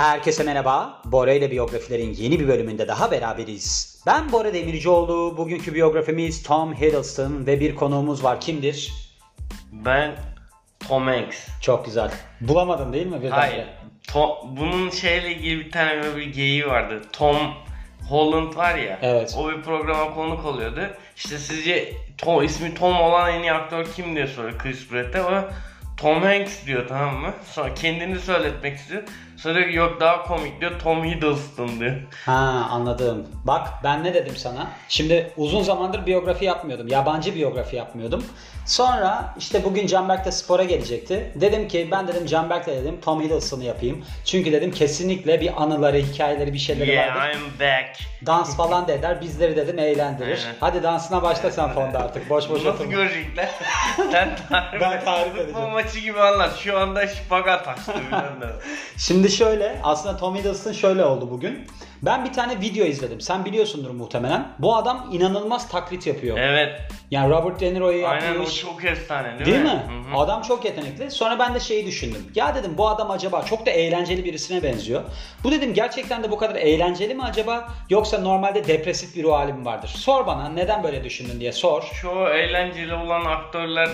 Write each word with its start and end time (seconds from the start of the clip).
Herkese 0.00 0.42
merhaba. 0.42 1.02
Bora 1.04 1.32
ile 1.32 1.50
biyografilerin 1.50 2.14
yeni 2.14 2.40
bir 2.40 2.48
bölümünde 2.48 2.88
daha 2.88 3.10
beraberiz. 3.10 4.02
Ben 4.06 4.32
Bora 4.32 4.54
Demircioğlu. 4.54 5.36
Bugünkü 5.36 5.74
biyografimiz 5.74 6.42
Tom 6.42 6.74
Hiddleston 6.74 7.46
ve 7.46 7.60
bir 7.60 7.74
konuğumuz 7.74 8.24
var. 8.24 8.40
Kimdir? 8.40 8.92
Ben 9.72 10.16
Tom 10.88 11.06
Hanks. 11.06 11.48
Çok 11.60 11.84
güzel. 11.84 12.10
Bulamadın 12.40 12.92
değil 12.92 13.06
mi? 13.06 13.12
birdenbire? 13.12 13.30
Hayır. 13.30 13.66
Tom, 14.08 14.30
bunun 14.44 14.90
şeyle 14.90 15.34
ilgili 15.34 15.64
bir 15.64 15.70
tane 15.70 16.02
böyle 16.02 16.16
bir 16.16 16.32
geyiği 16.32 16.66
vardı. 16.66 17.02
Tom 17.12 17.36
Holland 18.08 18.56
var 18.56 18.74
ya. 18.74 18.98
Evet. 19.02 19.36
O 19.38 19.50
bir 19.50 19.62
programa 19.62 20.14
konuk 20.14 20.44
oluyordu. 20.44 20.80
İşte 21.16 21.38
sizce 21.38 21.92
Tom, 22.18 22.44
ismi 22.44 22.74
Tom 22.74 23.00
olan 23.00 23.32
en 23.32 23.42
iyi 23.42 23.52
aktör 23.52 23.86
kim 23.96 24.16
diye 24.16 24.26
soruyor 24.26 24.58
Chris 24.58 24.88
Pratt'e. 24.88 25.22
O 25.22 25.44
Tom 25.96 26.22
Hanks 26.22 26.66
diyor 26.66 26.88
tamam 26.88 27.16
mı? 27.16 27.34
Sonra 27.52 27.74
kendini 27.74 28.18
söyletmek 28.18 28.76
istiyor. 28.76 29.02
Sonra 29.42 29.60
yok 29.60 30.00
daha 30.00 30.22
komik 30.22 30.60
diyor 30.60 30.72
Tom 30.82 31.04
Hiddleston 31.04 31.80
diyor. 31.80 31.96
Ha 32.26 32.68
anladım. 32.70 33.26
Bak 33.44 33.68
ben 33.84 34.04
ne 34.04 34.14
dedim 34.14 34.36
sana? 34.36 34.66
Şimdi 34.88 35.32
uzun 35.36 35.62
zamandır 35.62 36.06
biyografi 36.06 36.44
yapmıyordum. 36.44 36.88
Yabancı 36.88 37.34
biyografi 37.34 37.76
yapmıyordum. 37.76 38.24
Sonra 38.66 39.34
işte 39.38 39.64
bugün 39.64 39.86
Canberk 39.86 40.24
de 40.24 40.32
spora 40.32 40.64
gelecekti. 40.64 41.32
Dedim 41.34 41.68
ki 41.68 41.88
ben 41.90 42.08
dedim 42.08 42.26
Canberk'le 42.26 42.66
dedim 42.66 43.00
Tom 43.04 43.22
Hiddleston'ı 43.22 43.64
yapayım. 43.64 44.04
Çünkü 44.24 44.52
dedim 44.52 44.70
kesinlikle 44.72 45.40
bir 45.40 45.62
anıları, 45.62 45.96
hikayeleri 45.96 46.52
bir 46.52 46.58
şeyleri 46.58 46.98
vardır. 46.98 47.20
Yeah 47.20 47.34
I'm 47.34 47.40
back. 47.60 47.98
Dans 48.26 48.56
falan 48.56 48.88
da 48.88 48.92
eder. 48.92 49.20
Bizleri 49.20 49.56
dedim 49.56 49.78
eğlendirir. 49.78 50.26
Aynen. 50.46 50.56
Hadi 50.60 50.82
dansına 50.82 51.22
başla 51.22 51.50
sen 51.50 51.68
fonda 51.72 51.98
artık. 51.98 52.30
Boş 52.30 52.48
boş 52.50 52.64
Nasıl 52.64 52.68
oturma. 52.68 52.92
görecekler? 52.92 53.48
Sen 53.96 54.36
tarif 54.48 54.80
Ben 54.80 55.04
tarif 55.04 55.36
edeceğim. 55.38 55.70
maçı 55.70 55.98
gibi 55.98 56.20
anlat. 56.20 56.56
Şu 56.58 56.78
anda 56.78 57.06
şipagat 57.08 57.68
açtı 57.68 57.92
ne. 58.40 58.46
Şimdi 59.30 59.50
şöyle 59.50 59.80
aslında 59.82 60.16
Tom 60.16 60.36
Hiddleston 60.36 60.72
şöyle 60.72 61.04
oldu 61.04 61.30
bugün. 61.30 61.66
Ben 62.02 62.24
bir 62.24 62.32
tane 62.32 62.60
video 62.60 62.86
izledim. 62.86 63.20
Sen 63.20 63.44
biliyorsundur 63.44 63.90
muhtemelen. 63.90 64.48
Bu 64.58 64.76
adam 64.76 65.08
inanılmaz 65.12 65.68
taklit 65.68 66.06
yapıyor. 66.06 66.38
Evet. 66.38 66.80
Yani 67.10 67.30
Robert 67.30 67.60
De 67.60 67.74
Niro'yu 67.74 68.06
Aynen 68.06 68.30
o 68.30 68.34
yapmış. 68.34 68.60
çok 68.60 68.84
efsane 68.84 69.38
değil, 69.38 69.46
Değil 69.46 69.58
mi? 69.58 69.64
mi? 69.64 70.10
Hı 70.10 70.16
hı. 70.16 70.20
Adam 70.20 70.42
çok 70.42 70.64
yetenekli. 70.64 71.10
Sonra 71.10 71.38
ben 71.38 71.54
de 71.54 71.60
şeyi 71.60 71.86
düşündüm. 71.86 72.26
Ya 72.34 72.54
dedim 72.54 72.74
bu 72.78 72.88
adam 72.88 73.10
acaba 73.10 73.42
çok 73.42 73.66
da 73.66 73.70
eğlenceli 73.70 74.24
birisine 74.24 74.62
benziyor. 74.62 75.02
Bu 75.44 75.52
dedim 75.52 75.74
gerçekten 75.74 76.22
de 76.22 76.30
bu 76.30 76.38
kadar 76.38 76.54
eğlenceli 76.54 77.14
mi 77.14 77.22
acaba? 77.22 77.68
Yoksa 77.90 78.18
normalde 78.18 78.66
depresif 78.68 79.16
bir 79.16 79.22
ruh 79.24 79.32
hali 79.32 79.52
mi 79.52 79.64
vardır? 79.64 79.88
Sor 79.88 80.26
bana 80.26 80.48
neden 80.48 80.82
böyle 80.82 81.04
düşündün 81.04 81.40
diye 81.40 81.52
sor. 81.52 81.84
Çoğu 82.02 82.28
eğlenceli 82.28 82.94
olan 82.94 83.24
aktörler 83.24 83.88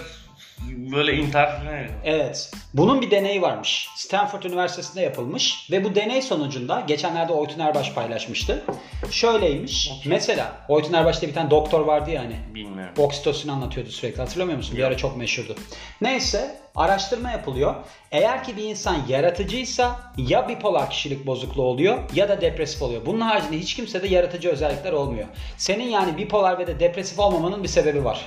böyle 0.93 1.13
ediyor. 1.13 1.89
Evet. 2.05 2.51
Bunun 2.75 3.01
bir 3.01 3.11
deneyi 3.11 3.43
varmış. 3.43 3.89
Stanford 3.97 4.43
Üniversitesi'nde 4.43 5.01
yapılmış 5.01 5.69
ve 5.71 5.85
bu 5.85 5.95
deney 5.95 6.23
sonucunda 6.23 6.81
geçenlerde 6.81 7.33
Oytun 7.33 7.61
Erbaş 7.61 7.93
paylaşmıştı. 7.93 8.65
Şöyleymiş. 9.11 9.93
Mesela 10.07 10.53
Oytun 10.69 10.93
Erbaş'ta 10.93 11.27
bir 11.27 11.35
tane 11.35 11.51
doktor 11.51 11.81
vardı 11.81 12.11
ya 12.11 12.23
hani. 12.23 12.37
Bilmiyorum. 12.55 12.95
Oksitosin 12.99 13.49
anlatıyordu 13.49 13.91
sürekli. 13.91 14.21
Hatırlamıyor 14.21 14.57
musun? 14.57 14.77
Bir 14.77 14.81
Yok. 14.81 14.89
ara 14.89 14.97
çok 14.97 15.17
meşhurdu. 15.17 15.55
Neyse 16.01 16.57
araştırma 16.75 17.31
yapılıyor. 17.31 17.75
Eğer 18.13 18.45
ki 18.45 18.57
bir 18.57 18.65
insan 18.65 18.97
yaratıcıysa 19.09 20.01
ya 20.17 20.49
bipolar 20.49 20.91
kişilik 20.91 21.27
bozukluğu 21.27 21.63
oluyor 21.63 21.99
ya 22.15 22.29
da 22.29 22.41
depresif 22.41 22.83
oluyor. 22.83 23.07
Bunun 23.07 23.21
haricinde 23.21 23.59
hiç 23.59 23.75
kimsede 23.75 24.09
yaratıcı 24.09 24.49
özellikler 24.51 24.93
olmuyor. 24.93 25.27
Senin 25.57 25.89
yani 25.89 26.19
bipolar 26.19 26.59
ve 26.59 26.67
de 26.67 26.81
depresif 26.81 27.19
olmamanın 27.19 27.63
bir 27.63 27.69
sebebi 27.69 28.05
var. 28.05 28.27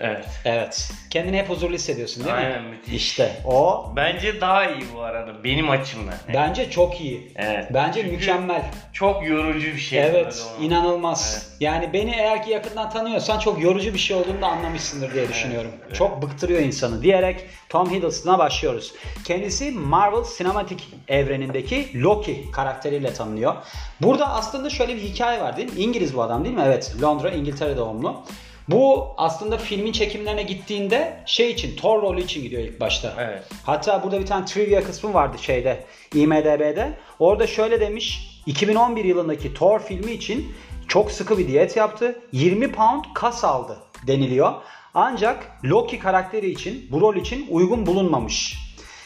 Evet. 0.00 0.26
Evet. 0.44 0.90
Kendini 1.10 1.38
hep 1.38 1.50
huzurlu 1.50 1.74
hissediyorsun 1.74 2.24
değil 2.24 2.36
mi? 2.36 2.42
Aynen, 2.42 2.64
müthiş. 2.64 2.94
İşte 2.94 3.32
o 3.46 3.92
Bence 3.96 4.40
daha 4.40 4.66
iyi 4.66 4.84
bu 4.94 5.00
arada 5.00 5.44
benim 5.44 5.70
açımdan. 5.70 6.14
bence 6.34 6.70
çok 6.70 7.00
iyi. 7.00 7.32
Evet. 7.36 7.66
Bence 7.74 8.00
Çünkü 8.02 8.16
mükemmel. 8.16 8.62
Çok 8.92 9.28
yorucu 9.28 9.66
bir 9.66 9.78
şey. 9.78 10.02
Evet, 10.02 10.44
böyle 10.56 10.66
inanılmaz. 10.66 11.32
Evet. 11.32 11.60
Yani 11.60 11.92
beni 11.92 12.10
eğer 12.10 12.44
ki 12.44 12.50
yakından 12.50 12.90
tanıyorsan 12.90 13.38
çok 13.38 13.62
yorucu 13.62 13.94
bir 13.94 13.98
şey 13.98 14.16
olduğunu 14.16 14.42
da 14.42 14.46
anlamışsındır 14.46 15.14
diye 15.14 15.28
düşünüyorum. 15.28 15.70
Çok 15.92 16.22
bıktırıyor 16.22 16.60
insanı 16.60 17.02
diyerek 17.02 17.46
Tom 17.68 17.90
Hiddleston'a 17.90 18.38
başlıyoruz. 18.38 18.94
Kendisi 19.24 19.70
Marvel 19.70 20.24
sinematik 20.24 20.88
evrenindeki 21.08 22.02
Loki 22.02 22.50
karakteriyle 22.50 23.12
tanınıyor. 23.12 23.54
Burada 24.00 24.32
aslında 24.32 24.70
şöyle 24.70 24.96
bir 24.96 25.02
hikaye 25.02 25.40
var 25.40 25.56
değil 25.56 25.72
mi? 25.72 25.80
İngiliz 25.80 26.16
bu 26.16 26.22
adam 26.22 26.44
değil 26.44 26.56
mi? 26.56 26.62
Evet, 26.66 26.94
Londra, 27.02 27.30
İngiltere 27.30 27.76
doğumlu. 27.76 28.24
Bu 28.68 29.14
aslında 29.16 29.58
filmin 29.58 29.92
çekimlerine 29.92 30.42
gittiğinde 30.42 31.22
şey 31.26 31.50
için, 31.50 31.76
Thor 31.76 32.02
rolü 32.02 32.20
için 32.22 32.42
gidiyor 32.42 32.62
ilk 32.62 32.80
başta. 32.80 33.14
Evet. 33.18 33.42
Hatta 33.64 34.02
burada 34.02 34.20
bir 34.20 34.26
tane 34.26 34.44
trivia 34.44 34.82
kısmı 34.82 35.14
vardı 35.14 35.36
şeyde 35.40 35.84
IMDB'de. 36.14 36.92
Orada 37.18 37.46
şöyle 37.46 37.80
demiş 37.80 38.40
2011 38.46 39.04
yılındaki 39.04 39.54
Thor 39.54 39.80
filmi 39.80 40.12
için 40.12 40.54
çok 40.88 41.12
sıkı 41.12 41.38
bir 41.38 41.48
diyet 41.48 41.76
yaptı. 41.76 42.20
20 42.32 42.72
pound 42.72 43.04
kas 43.14 43.44
aldı 43.44 43.76
deniliyor. 44.06 44.52
Ancak 44.94 45.58
Loki 45.64 45.98
karakteri 45.98 46.50
için 46.50 46.88
bu 46.92 47.00
rol 47.00 47.16
için 47.16 47.46
uygun 47.50 47.86
bulunmamış. 47.86 48.56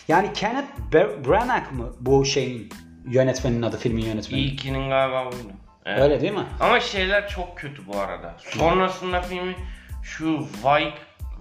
Yani 0.08 0.32
Kenneth 0.34 0.68
Br- 0.92 1.28
Branagh 1.28 1.72
mı 1.72 1.92
bu 2.00 2.24
şeyin 2.24 2.68
yönetmenin 3.10 3.62
adı 3.62 3.76
filmin 3.78 4.04
yönetmeni? 4.04 4.40
İlkinin 4.42 4.88
galiba 4.88 5.24
buydu. 5.26 5.52
Evet. 5.88 6.02
Öyle 6.02 6.20
değil 6.20 6.32
mi? 6.32 6.44
Ama 6.60 6.80
şeyler 6.80 7.28
çok 7.28 7.58
kötü 7.58 7.86
bu 7.86 7.98
arada. 8.00 8.34
Sonrasında 8.38 9.22
filmi 9.22 9.54
şu 10.02 10.46
White 10.52 10.98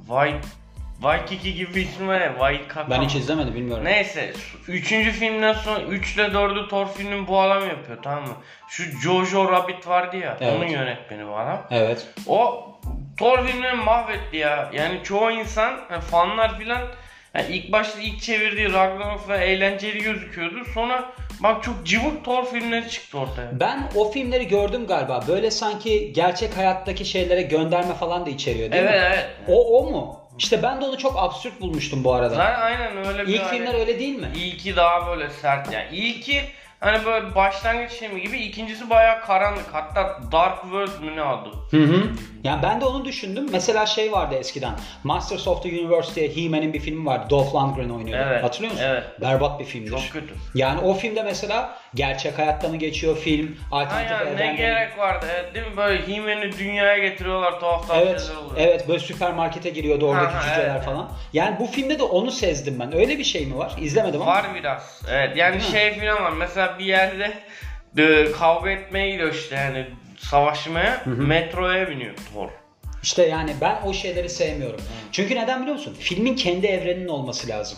White 0.07 0.47
Waikiki 1.01 1.53
gibi 1.53 1.75
bir 1.75 1.81
isim 1.81 2.07
var 2.07 2.21
ya 2.21 2.31
Waikaka 2.31 2.89
Ben 2.89 3.01
hiç 3.01 3.15
izlemedim 3.15 3.53
bilmiyorum. 3.55 3.85
Neyse 3.85 4.33
üçüncü 4.67 5.11
filmden 5.11 5.53
sonra 5.53 5.81
3 5.81 6.15
ile 6.15 6.23
4'ü 6.23 6.69
Thor 6.69 6.87
filmini 6.87 7.27
bu 7.27 7.41
adam 7.41 7.67
yapıyor 7.67 7.97
tamam 8.03 8.23
mı? 8.23 8.33
Şu 8.69 8.83
Jojo 9.03 9.51
Rabbit 9.51 9.87
vardı 9.87 10.17
ya 10.17 10.37
Evet. 10.41 10.53
onun 10.57 10.67
yönetmeni 10.67 11.27
bu 11.27 11.37
adam. 11.37 11.67
Evet. 11.71 12.07
O 12.27 12.67
Thor 13.17 13.45
filmlerini 13.45 13.83
mahvetti 13.83 14.37
ya. 14.37 14.69
Yani 14.73 15.03
çoğu 15.03 15.31
insan 15.31 15.79
yani 15.91 16.01
fanlar 16.01 16.59
filan 16.59 16.81
yani 17.37 17.55
ilk 17.55 17.71
başta 17.71 17.99
ilk 18.01 18.21
çevirdiği 18.21 18.73
Ragnarok 18.73 19.27
falan 19.27 19.41
eğlenceli 19.41 19.99
gözüküyordu. 20.03 20.65
Sonra 20.73 21.05
bak 21.39 21.63
çok 21.63 21.85
cıvık 21.85 22.25
Thor 22.25 22.45
filmleri 22.45 22.89
çıktı 22.89 23.17
ortaya. 23.19 23.59
Ben 23.59 23.89
o 23.95 24.11
filmleri 24.11 24.47
gördüm 24.47 24.87
galiba. 24.87 25.23
Böyle 25.27 25.51
sanki 25.51 26.13
gerçek 26.13 26.57
hayattaki 26.57 27.05
şeylere 27.05 27.41
gönderme 27.41 27.93
falan 27.93 28.25
da 28.25 28.29
içeriyor 28.29 28.71
değil 28.71 28.83
Evet 28.83 28.93
mi? 28.93 29.07
evet. 29.07 29.25
O 29.47 29.77
o 29.79 29.91
mu? 29.91 30.19
İşte 30.39 30.63
ben 30.63 30.81
de 30.81 30.85
onu 30.85 30.97
çok 30.97 31.17
absürt 31.17 31.61
bulmuştum 31.61 32.03
bu 32.03 32.13
arada. 32.13 32.35
Zaten 32.35 32.59
aynen 32.61 33.05
öyle 33.07 33.27
bir 33.27 33.33
İlk 33.33 33.41
hani- 33.41 33.49
filmler 33.57 33.79
öyle 33.79 33.99
değil 33.99 34.15
mi? 34.19 34.27
İlki 34.35 34.75
daha 34.75 35.07
böyle 35.07 35.29
sert 35.29 35.73
yani. 35.73 35.87
İlki 35.91 36.41
hani 36.79 37.05
böyle 37.05 37.35
başlangıç 37.35 37.91
filmi 37.91 38.21
gibi 38.21 38.37
ikincisi 38.37 38.89
bayağı 38.89 39.21
karanlık. 39.21 39.65
Hatta 39.71 40.19
Dark 40.31 40.61
World 40.61 41.01
mü 41.03 41.15
ne 41.15 41.21
adı? 41.21 41.49
Hı 41.71 41.77
hı. 41.77 42.03
Yani 42.47 42.63
ben 42.63 42.81
de 42.81 42.85
onu 42.85 43.05
düşündüm. 43.05 43.45
Mesela 43.51 43.85
şey 43.85 44.11
vardı 44.11 44.35
eskiden. 44.39 44.73
Masters 45.03 45.47
of 45.47 45.63
the 45.63 45.69
Universe 45.69 46.15
diye 46.15 46.27
He-Man'in 46.29 46.73
bir 46.73 46.79
filmi 46.79 47.05
vardı. 47.05 47.25
Dolph 47.29 47.55
Lundgren 47.55 47.89
oynuyordu. 47.89 48.23
Evet, 48.29 48.43
Hatırlıyor 48.43 48.73
musun? 48.73 48.85
evet. 48.89 49.03
Berbat 49.21 49.59
bir 49.59 49.65
filmdir. 49.65 49.91
Çok 49.91 50.09
kötü. 50.11 50.33
Yani 50.55 50.81
o 50.81 50.93
filmde 50.93 51.23
mesela 51.23 51.77
gerçek 51.95 52.37
hayatta 52.39 52.67
mı 52.67 52.75
geçiyor 52.75 53.17
film? 53.17 53.57
Alternatif 53.71 54.11
Aynen 54.11 54.25
ne 54.25 54.29
evrende 54.31 54.51
mi? 54.51 54.57
gerek 54.57 54.97
vardı 54.97 55.25
evet, 55.35 55.53
değil 55.55 55.65
mi? 55.67 55.77
Böyle 55.77 56.07
He-Man'i 56.07 56.57
dünyaya 56.57 56.97
getiriyorlar 56.97 57.59
tuhaf 57.59 57.87
tuhaf 57.87 58.01
Evet, 58.03 58.21
şeyler 58.21 58.35
oluyor. 58.41 58.57
evet 58.57 58.87
böyle 58.87 58.99
süpermarkete 58.99 59.69
giriyordu 59.69 60.07
oradaki 60.07 60.33
Ha, 60.33 60.39
ha, 60.45 60.49
cüceler 60.49 60.75
evet. 60.75 60.83
falan. 60.85 61.11
Yani 61.33 61.59
bu 61.59 61.65
filmde 61.67 61.99
de 61.99 62.03
onu 62.03 62.31
sezdim 62.31 62.79
ben. 62.79 62.95
Öyle 62.95 63.17
bir 63.17 63.23
şey 63.23 63.45
mi 63.45 63.57
var? 63.57 63.75
İzlemedim 63.81 64.21
ama. 64.21 64.31
Var 64.31 64.45
biraz. 64.59 65.01
Evet 65.11 65.37
yani 65.37 65.53
Değil 65.59 65.71
mi? 65.73 65.79
şey 65.79 65.99
falan 65.99 66.23
var. 66.23 66.31
Mesela 66.31 66.79
bir 66.79 66.85
yerde 66.85 67.33
e, 67.97 68.31
kavga 68.31 68.69
etmeye 68.71 69.11
gidiyor 69.11 69.33
işte 69.33 69.55
yani 69.55 69.85
savaşmaya. 70.17 71.01
Metroya 71.05 71.89
biniyor 71.89 72.13
Thor. 72.33 72.49
İşte 73.03 73.25
yani 73.27 73.55
ben 73.61 73.77
o 73.85 73.93
şeyleri 73.93 74.29
sevmiyorum. 74.29 74.81
Çünkü 75.11 75.35
neden 75.35 75.61
biliyor 75.61 75.75
musun? 75.77 75.95
Filmin 75.99 76.35
kendi 76.35 76.67
evreninin 76.67 77.07
olması 77.07 77.47
lazım. 77.47 77.77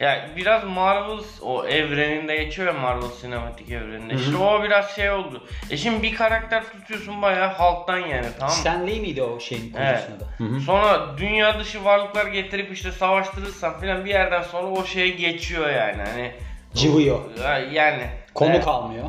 Yani 0.00 0.22
biraz 0.36 0.64
Marvel 0.64 1.18
o 1.42 1.64
evreninde 1.66 2.36
geçiyor 2.36 2.74
ya 2.74 2.80
Marvel 2.80 3.08
sinematik 3.20 3.70
evreninde. 3.70 4.14
İşte 4.14 4.36
o 4.36 4.62
biraz 4.62 4.90
şey 4.96 5.10
oldu. 5.10 5.46
E 5.70 5.76
şimdi 5.76 6.02
bir 6.02 6.14
karakter 6.14 6.64
tutuyorsun 6.72 7.22
bayağı 7.22 7.52
halktan 7.52 7.98
yani 7.98 8.26
tamam 8.38 8.54
mı? 8.54 8.60
Stan 8.60 8.86
Lee 8.86 9.00
miydi 9.00 9.22
o 9.22 9.40
şeyin 9.40 9.74
Evet. 9.78 10.00
konusunda 10.08 10.20
da? 10.20 10.56
Hı. 10.56 10.60
Sonra 10.60 11.18
dünya 11.18 11.58
dışı 11.60 11.84
varlıklar 11.84 12.26
getirip 12.26 12.72
işte 12.72 12.92
savaştırırsan 12.92 13.80
filan 13.80 14.04
bir 14.04 14.10
yerden 14.10 14.42
sonra 14.42 14.66
o 14.66 14.84
şeye 14.84 15.08
geçiyor 15.08 15.70
yani 15.70 16.02
hani. 16.12 16.32
Cıvıyor. 16.74 17.20
Ya- 17.44 17.58
Yani. 17.58 18.02
Konu 18.34 18.50
Evet. 18.50 18.64
kalmıyor. 18.64 19.04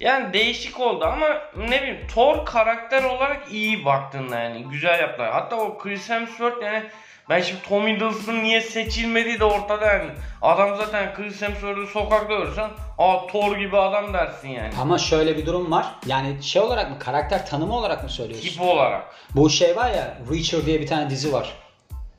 Yani 0.00 0.32
değişik 0.32 0.80
oldu 0.80 1.04
ama 1.04 1.26
ne 1.56 1.82
bileyim 1.82 2.06
Thor 2.14 2.46
karakter 2.46 3.02
olarak 3.02 3.52
iyi 3.52 3.84
baktığında 3.84 4.38
yani 4.38 4.64
güzel 4.70 5.00
yaptılar. 5.00 5.32
Hatta 5.32 5.56
o 5.56 5.78
Chris 5.78 6.10
Hemsworth 6.10 6.62
yani 6.62 6.82
ben 7.28 7.40
şimdi 7.40 7.62
Tom 7.62 7.86
Hiddleston 7.86 8.34
niye 8.34 8.60
seçilmediği 8.60 9.40
de 9.40 9.44
ortada 9.44 9.86
yani. 9.86 10.10
Adam 10.42 10.76
zaten 10.76 11.14
Chris 11.14 11.42
Hemsworth'u 11.42 11.86
sokakta 11.86 12.34
görürsen 12.34 12.70
aa 12.98 13.26
Thor 13.26 13.56
gibi 13.56 13.78
adam 13.78 14.14
dersin 14.14 14.48
yani. 14.48 14.70
Ama 14.80 14.98
şöyle 14.98 15.36
bir 15.36 15.46
durum 15.46 15.70
var. 15.70 15.86
Yani 16.06 16.42
şey 16.42 16.62
olarak 16.62 16.90
mı 16.90 16.98
karakter 16.98 17.46
tanımı 17.46 17.76
olarak 17.76 18.02
mı 18.02 18.08
söylüyorsun? 18.08 18.48
Tip 18.48 18.60
olarak. 18.60 19.14
Bu 19.34 19.50
şey 19.50 19.76
var 19.76 19.90
ya 19.90 20.18
Reacher 20.32 20.66
diye 20.66 20.80
bir 20.80 20.86
tane 20.86 21.10
dizi 21.10 21.32
var. 21.32 21.52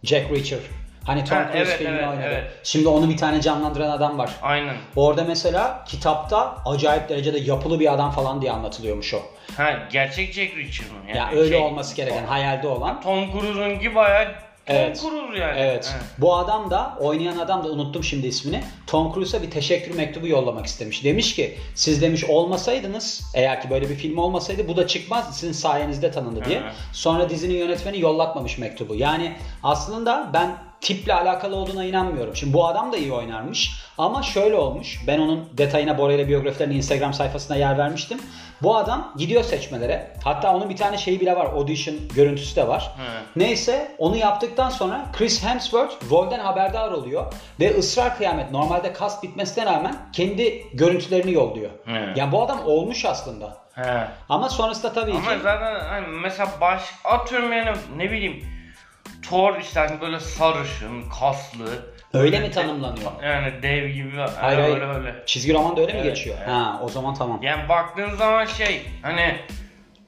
Jack 0.04 0.31
Reacher. 0.31 0.60
Hani 1.06 1.25
Tom 1.25 1.38
Cruise 1.38 1.57
evet, 1.57 1.78
filmini 1.78 1.96
evet, 1.96 2.07
oynadı. 2.07 2.25
evet. 2.28 2.51
Şimdi 2.63 2.88
onu 2.88 3.10
bir 3.10 3.18
tane 3.18 3.42
canlandıran 3.42 3.90
adam 3.90 4.18
var. 4.18 4.30
Aynen. 4.42 4.75
Orada 4.96 5.24
mesela 5.24 5.84
kitapta 5.88 6.56
acayip 6.66 7.10
derecede 7.10 7.40
yapılı 7.40 7.80
bir 7.80 7.94
adam 7.94 8.12
falan 8.12 8.42
diye 8.42 8.51
anlatılıyormuş 8.51 9.13
o. 9.13 9.22
Ha 9.57 9.80
gerçek 9.92 10.34
Jack 10.34 10.57
Reacher 10.57 10.86
mı? 10.88 11.10
Ya 11.10 11.16
Yani 11.16 11.40
öyle 11.40 11.57
şey- 11.57 11.66
olması 11.66 11.96
gereken 11.96 12.25
hayalde 12.25 12.68
olan. 12.68 13.01
Tom 13.01 13.31
Cruise'un 13.31 13.80
gibi 13.80 13.96
bayağı 13.96 14.25
Tom 14.69 14.78
Evet. 14.78 15.01
Cruise 15.01 15.42
yani. 15.42 15.60
Evet. 15.60 15.96
Bu 16.18 16.36
adam 16.36 16.72
da 16.72 16.98
oynayan 17.00 17.38
adam 17.38 17.63
da 17.63 17.68
unuttum 17.68 18.04
şimdi 18.04 18.28
ismini. 18.28 18.63
Tom 18.88 19.13
Cruise'a 19.13 19.42
bir 19.42 19.52
teşekkür 19.52 19.95
mektubu 19.95 20.28
yollamak 20.28 20.66
istemiş. 20.66 21.04
Demiş 21.04 21.36
ki 21.36 21.57
siz 21.75 22.02
demiş 22.02 22.24
olmasaydınız 22.24 23.31
eğer 23.34 23.62
ki 23.62 23.69
böyle 23.69 23.90
bir 23.90 23.95
film 23.95 24.18
olmasaydı 24.18 24.68
bu 24.68 24.78
da 24.78 24.88
çıkmazdı 24.88 25.34
sizin 25.34 25.54
sayenizde 25.54 26.12
tanındı 26.12 26.45
diye. 26.45 26.60
Hı. 26.60 26.63
Sonra 26.94 27.30
dizinin 27.30 27.56
yönetmeni 27.56 28.00
yollatmamış 28.00 28.57
mektubu. 28.57 28.95
Yani 28.95 29.36
aslında 29.63 30.30
ben 30.34 30.69
tiple 30.81 31.14
alakalı 31.14 31.56
olduğuna 31.56 31.86
inanmıyorum. 31.86 32.36
Şimdi 32.36 32.54
bu 32.54 32.68
adam 32.68 32.92
da 32.92 32.98
iyi 32.98 33.14
oynarmış 33.14 33.72
ama 33.98 34.24
şöyle 34.24 34.56
olmuş. 34.56 35.02
Ben 35.08 35.20
onun 35.20 35.50
detayına 35.58 35.98
Bora 35.98 36.14
ile 36.14 36.28
biyografilerini 36.28 36.76
Instagram 36.76 37.14
sayfasına 37.14 37.58
yer 37.58 37.78
vermiştim. 37.78 38.20
Bu 38.62 38.78
adam 38.78 39.14
gidiyor 39.18 39.44
seçmelere. 39.44 40.14
Hatta 40.24 40.56
onun 40.56 40.70
bir 40.70 40.78
tane 40.78 40.98
şeyi 40.98 41.20
bile 41.20 41.36
var. 41.36 41.46
Audition 41.46 41.96
görüntüsü 42.16 42.56
de 42.56 42.68
var. 42.68 42.92
Hı. 42.98 43.24
Neyse 43.36 43.96
onu 43.98 44.18
yaptıktan 44.18 44.70
sonra 44.70 45.06
Chris 45.14 45.44
Hemsworth 45.44 46.12
rolden 46.12 46.40
haberdar 46.40 46.92
oluyor 46.92 47.34
ve 47.60 47.78
ısrar 47.78 48.18
kıyamet 48.18 48.52
normalde 48.52 48.94
kast 48.94 49.24
bitmesine 49.24 49.66
rağmen 49.66 49.96
kendi 50.14 50.64
görüntülerini 50.74 51.31
yolluyor. 51.31 51.70
Hı. 51.86 52.14
Yani 52.16 52.31
bu 52.31 52.44
adam 52.44 52.60
olmuş 52.66 53.06
aslında. 53.06 53.58
He. 53.74 54.08
Ama 54.30 54.50
sonrasında 54.50 54.94
tabii 54.94 55.12
Ama 55.12 55.34
ki 55.34 55.40
zaten 55.44 55.80
hani 55.80 56.08
mesela 56.08 56.50
baş 56.62 56.81
atıyorum 57.04 57.54
yani 57.54 57.70
ne 57.98 58.12
bileyim 58.12 58.58
Thor 59.21 59.57
işte 59.57 59.80
hani 59.80 60.01
böyle 60.01 60.19
sarışın, 60.19 61.04
kaslı. 61.19 61.66
Öyle 62.13 62.39
mi 62.39 62.51
tanımlanıyor? 62.51 63.12
Yani 63.24 63.54
dev 63.63 63.88
gibi. 63.88 64.18
hayır 64.18 64.57
yani 64.57 64.62
hayır 64.71 64.81
öyle 64.81 64.86
öyle. 64.86 65.24
çizgi 65.25 65.54
romanda 65.54 65.81
öyle 65.81 65.94
mi 65.94 66.00
Evet, 66.04 66.16
geçiyor? 66.16 66.36
evet. 66.39 66.50
Ha 66.50 66.80
o 66.83 66.89
zaman 66.89 67.13
tamam. 67.13 67.39
Yani 67.42 67.69
baktığın 67.69 68.16
zaman 68.16 68.45
şey 68.45 68.81
hani 69.01 69.36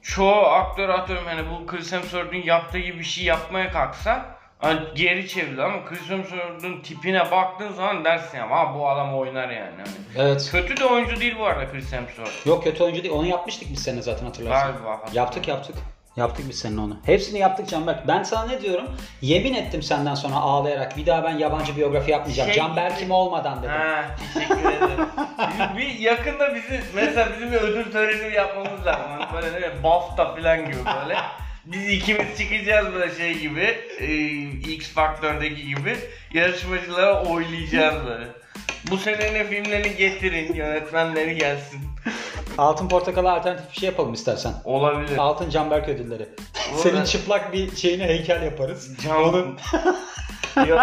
çoğu 0.02 0.44
aktör 0.46 0.88
atıyorum 0.88 1.26
hani 1.26 1.42
bu 1.50 1.66
Chris 1.66 1.92
Hemsworth'un 1.92 2.36
yaptığı 2.42 2.78
gibi 2.78 2.98
bir 2.98 3.04
şey 3.04 3.24
yapmaya 3.24 3.72
kalksa 3.72 4.26
hani 4.58 4.80
geri 4.94 5.28
çevrilir 5.28 5.58
ama 5.58 5.84
Chris 5.84 6.10
Hemsworth'un 6.10 6.80
tipine 6.82 7.30
baktığın 7.30 7.72
zaman 7.72 8.04
dersin 8.04 8.38
ya 8.38 8.48
"Aa, 8.50 8.74
bu 8.74 8.88
adam 8.88 9.14
oynar 9.14 9.48
yani. 9.50 9.76
Hani. 9.76 10.28
Evet. 10.28 10.48
Kötü 10.52 10.76
de 10.76 10.84
oyuncu 10.84 11.20
değil 11.20 11.34
bu 11.38 11.44
arada 11.46 11.72
Chris 11.72 11.92
Hemsworth. 11.92 12.46
Yok 12.46 12.64
kötü 12.64 12.84
oyuncu 12.84 13.02
değil. 13.02 13.14
Onu 13.14 13.26
yapmıştık 13.26 13.68
biz 13.72 13.82
seninle 13.82 14.02
zaten 14.02 14.26
hatırlarsın. 14.26 14.72
Galiba. 14.72 15.00
Yaptık 15.12 15.48
yaptık. 15.48 15.74
Yaptık 16.16 16.44
biz 16.48 16.58
seninle 16.58 16.80
onu. 16.80 16.96
Hepsini 17.06 17.38
yaptık 17.38 17.68
Canberk. 17.68 18.08
Ben 18.08 18.22
sana 18.22 18.46
ne 18.46 18.62
diyorum? 18.62 18.84
Yemin 19.22 19.54
ettim 19.54 19.82
senden 19.82 20.14
sonra 20.14 20.34
ağlayarak 20.34 20.96
bir 20.96 21.06
daha 21.06 21.24
ben 21.24 21.38
yabancı 21.38 21.76
biyografi 21.76 22.10
yapmayacağım. 22.10 22.48
Şey- 22.50 22.58
Canberk'im 22.58 23.10
olmadan 23.10 23.58
dedim. 23.58 23.70
Ha, 23.70 24.04
teşekkür 24.34 24.58
ederim. 24.60 25.06
Bir 25.76 25.98
yakında 25.98 26.54
bizi 26.54 26.80
mesela 26.94 27.28
bizim 27.36 27.52
bir 27.52 27.56
ödül 27.56 27.92
töreni 27.92 28.34
yapmamız 28.34 28.86
lazım. 28.86 29.04
Hani 29.18 29.32
böyle 29.34 29.52
ne 29.52 29.56
bileyim, 29.56 29.82
BAFTA 29.82 30.34
falan 30.34 30.58
gibi 30.58 30.76
böyle. 31.02 31.16
Biz 31.64 31.88
ikimiz 31.88 32.38
çıkacağız 32.38 32.94
böyle 32.94 33.14
şey 33.14 33.38
gibi. 33.38 33.76
e, 34.00 34.06
X 34.72 34.88
Factor'daki 34.88 35.66
gibi. 35.66 35.96
Yarışmacılara 36.34 37.24
oylayacağız 37.24 38.06
böyle. 38.06 38.24
Bu 38.90 38.96
senenin 38.96 39.44
filmlerini 39.44 39.96
getirin, 39.96 40.54
yönetmenleri 40.54 41.36
gelsin. 41.36 41.80
Altın 42.58 42.88
portakala 42.88 43.32
alternatif 43.34 43.70
bir 43.74 43.80
şey 43.80 43.88
yapalım 43.88 44.12
istersen. 44.12 44.52
Olabilir. 44.64 45.18
Altın 45.18 45.50
Canberk 45.50 45.88
ödülleri. 45.88 46.28
Senin 46.76 47.04
çıplak 47.04 47.52
bir 47.52 47.76
şeyine 47.76 48.04
heykel 48.04 48.42
yaparız. 48.42 48.90
Can- 49.04 49.24
Onun... 49.24 49.58
Yok 50.68 50.80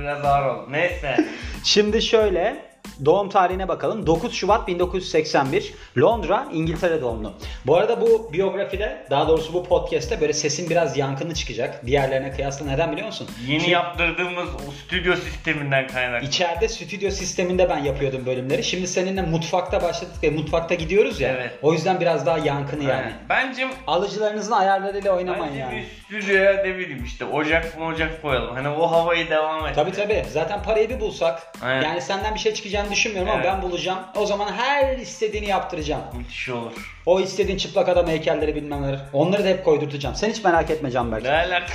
biraz 0.00 0.24
ağır 0.24 0.46
oldu. 0.46 0.66
Neyse. 0.70 1.24
Şimdi 1.64 2.02
şöyle 2.02 2.65
doğum 3.04 3.28
tarihine 3.28 3.68
bakalım. 3.68 4.06
9 4.06 4.34
Şubat 4.34 4.68
1981 4.68 5.74
Londra, 5.98 6.46
İngiltere 6.52 7.00
doğumlu. 7.00 7.32
Bu 7.66 7.76
arada 7.76 8.00
bu 8.00 8.30
biyografide 8.32 9.06
daha 9.10 9.28
doğrusu 9.28 9.54
bu 9.54 9.64
podcast'te 9.64 10.20
böyle 10.20 10.32
sesin 10.32 10.70
biraz 10.70 10.96
yankını 10.96 11.34
çıkacak. 11.34 11.86
Diğerlerine 11.86 12.30
kıyasla 12.32 12.66
neden 12.66 12.92
biliyor 12.92 13.06
musun? 13.06 13.28
Yeni 13.46 13.58
Çünkü 13.58 13.72
yaptırdığımız 13.72 14.48
o 14.68 14.72
stüdyo 14.72 15.16
sisteminden 15.16 15.86
kaynaklı. 15.86 16.26
İçeride 16.26 16.68
stüdyo 16.68 17.10
sisteminde 17.10 17.68
ben 17.68 17.78
yapıyordum 17.78 18.26
bölümleri. 18.26 18.64
Şimdi 18.64 18.86
seninle 18.86 19.22
mutfakta 19.22 19.82
başladık 19.82 20.14
ve 20.22 20.30
mutfakta 20.30 20.74
gidiyoruz 20.74 21.20
ya. 21.20 21.28
Evet. 21.28 21.50
O 21.62 21.72
yüzden 21.72 22.00
biraz 22.00 22.26
daha 22.26 22.38
yankını 22.38 22.82
yani. 22.82 22.92
Yani. 22.92 23.12
Bence 23.28 23.68
Alıcılarınızın 23.86 24.52
ayarlarıyla 24.52 25.16
oynamayın 25.16 25.46
Bence 25.52 25.60
yani. 25.60 25.84
bir 26.10 26.20
stüdyoya 26.20 26.52
ne 26.52 26.76
bileyim 26.78 27.04
işte 27.04 27.24
ocak 27.24 27.78
mı 27.78 27.84
ocak 27.86 28.22
koyalım. 28.22 28.54
Hani 28.54 28.68
o 28.68 28.90
havayı 28.90 29.30
devam 29.30 29.66
et. 29.66 29.74
Tabii 29.74 29.92
tabii. 29.92 30.24
Zaten 30.32 30.62
parayı 30.62 30.88
bir 30.88 31.00
bulsak 31.00 31.42
Aynen. 31.62 31.82
yani 31.82 32.00
senden 32.00 32.34
bir 32.34 32.40
şey 32.40 32.54
çıkacağını 32.54 32.85
düşünmüyorum 32.90 33.30
ama 33.32 33.40
Evet. 33.42 33.52
ben 33.52 33.62
bulacağım. 33.62 33.98
O 34.16 34.26
zaman 34.26 34.52
her 34.52 34.98
istediğini 34.98 35.46
yaptıracağım. 35.48 36.02
Müthiş 36.16 36.48
olur. 36.48 37.00
O 37.06 37.20
istediğin 37.20 37.58
çıplak 37.58 37.88
adam 37.88 38.06
heykelleri 38.08 38.54
bilmem 38.54 38.82
neler. 38.82 39.00
Onları 39.12 39.44
da 39.44 39.48
hep 39.48 39.64
koydurtacağım. 39.64 40.14
Sen 40.16 40.30
hiç 40.30 40.44
merak 40.44 40.70
etme 40.70 40.90
Canberk. 40.90 41.22
Ne 41.22 41.30
alaka? 41.30 41.74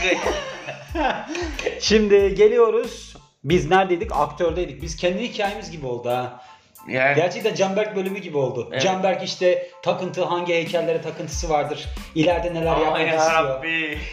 Şimdi 1.80 2.36
geliyoruz. 2.36 3.16
Biz 3.44 3.70
neredeydik? 3.70 4.12
Aktördeydik. 4.12 4.82
Biz 4.82 4.96
kendi 4.96 5.24
hikayemiz 5.24 5.72
gibi 5.72 5.86
oldu 5.86 6.10
ha. 6.10 6.44
Yani 6.88 7.16
Gerçekten 7.16 7.56
Canberk 7.56 7.96
bölümü 7.96 8.20
gibi 8.20 8.38
oldu. 8.38 8.68
Evet. 8.72 8.82
Canberk 8.82 9.24
işte 9.24 9.68
takıntı 9.84 10.24
hangi 10.24 10.54
heykellere 10.54 11.02
takıntısı 11.02 11.50
vardır. 11.50 11.88
İleride 12.16 12.54
neler 12.54 12.78
yapmak 12.78 13.08
istiyor. 13.14 13.66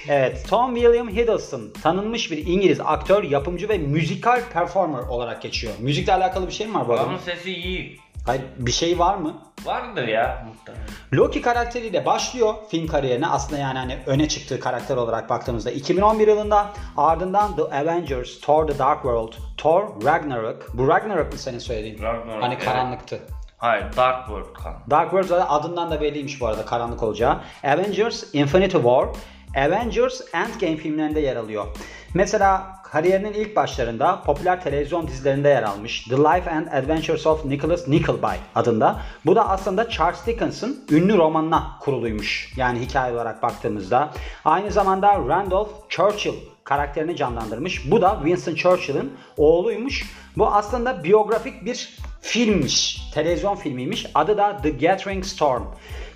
Evet, 0.09 0.47
Tom 0.49 0.75
William 0.75 1.09
Hiddleston 1.09 1.73
tanınmış 1.83 2.31
bir 2.31 2.47
İngiliz 2.47 2.81
aktör, 2.81 3.23
yapımcı 3.25 3.69
ve 3.69 3.79
müzikal 3.79 4.41
performer 4.53 4.99
olarak 5.03 5.43
geçiyor. 5.43 5.73
Müzikle 5.79 6.15
alakalı 6.15 6.47
bir 6.47 6.53
şey 6.53 6.67
mi 6.67 6.75
var 6.75 6.89
bu 6.89 6.93
Adamın 6.93 7.09
adamın? 7.09 7.25
sesi 7.25 7.55
iyi. 7.55 7.99
Hayır, 8.29 8.43
bir 8.59 8.73
şey 8.73 8.99
var 8.99 9.17
mı? 9.17 9.35
Vardır 9.65 10.09
ya 10.09 10.47
muhtemelen. 10.49 10.87
Loki 11.15 11.43
karakteriyle 11.43 12.07
başlıyor 12.07 12.55
film 12.71 12.87
kariyerine. 12.87 13.27
Aslında 13.27 13.61
yani 13.61 13.79
hani 13.79 13.99
öne 14.07 14.29
çıktığı 14.29 14.61
karakter 14.61 14.97
olarak 14.97 15.31
baktığımızda 15.31 15.71
2011 15.71 16.29
yılında 16.29 16.67
ardından 16.97 17.57
The 17.57 17.63
Avengers, 17.63 18.41
Thor 18.41 18.67
The 18.67 18.79
Dark 18.79 19.03
World, 19.03 19.33
Thor 19.57 20.05
Ragnarok. 20.05 20.67
Bu 20.75 20.89
Ragnarok 20.89 21.33
mu 21.33 21.39
senin 21.39 21.59
söylediğin? 21.59 22.03
Ragnarok, 22.03 22.43
Hani 22.43 22.55
evet. 22.55 22.65
karanlıktı. 22.65 23.21
Hayır 23.59 23.85
Dark 23.97 24.27
World 24.27 24.53
kan. 24.63 24.75
Dark 24.91 25.11
World 25.11 25.29
zaten 25.29 25.47
adından 25.49 25.91
da 25.91 26.01
belliymiş 26.01 26.41
bu 26.41 26.47
arada 26.47 26.65
karanlık 26.65 27.03
olacağı. 27.03 27.41
Avengers 27.65 28.35
Infinity 28.35 28.77
War, 28.77 29.09
Avengers 29.57 30.21
Endgame 30.35 30.77
filmlerinde 30.77 31.21
yer 31.21 31.37
alıyor. 31.37 31.67
Mesela 32.15 32.78
kariyerinin 32.93 33.33
ilk 33.33 33.57
başlarında 33.57 34.23
popüler 34.23 34.63
televizyon 34.63 35.09
dizilerinde 35.09 35.49
yer 35.49 35.63
almış. 35.63 36.05
The 36.05 36.17
Life 36.17 36.51
and 36.51 36.67
Adventures 36.67 37.27
of 37.27 37.45
Nicholas 37.45 37.89
Nickleby 37.89 38.37
adında. 38.55 39.01
Bu 39.27 39.37
da 39.37 39.49
aslında 39.49 39.91
Charles 39.91 40.27
Dickens'ın 40.27 40.85
ünlü 40.91 41.17
romanına 41.17 41.77
kuruluymuş. 41.81 42.53
Yani 42.57 42.81
hikaye 42.81 43.15
olarak 43.15 43.43
baktığımızda. 43.43 44.11
Aynı 44.45 44.71
zamanda 44.71 45.15
Randolph 45.29 45.71
Churchill 45.89 46.35
karakterini 46.65 47.17
canlandırmış. 47.17 47.91
Bu 47.91 48.03
da 48.03 48.19
Winston 48.23 48.55
Churchill'in 48.55 49.13
oğluymuş. 49.37 50.05
Bu 50.37 50.47
aslında 50.47 51.05
biyografik 51.05 51.65
bir 51.65 51.99
filmmiş. 52.21 53.03
Televizyon 53.15 53.57
filmiymiş. 53.57 54.07
Adı 54.15 54.39
da 54.39 54.57
The 54.63 54.71
Gathering 54.71 55.25
Storm. 55.25 55.63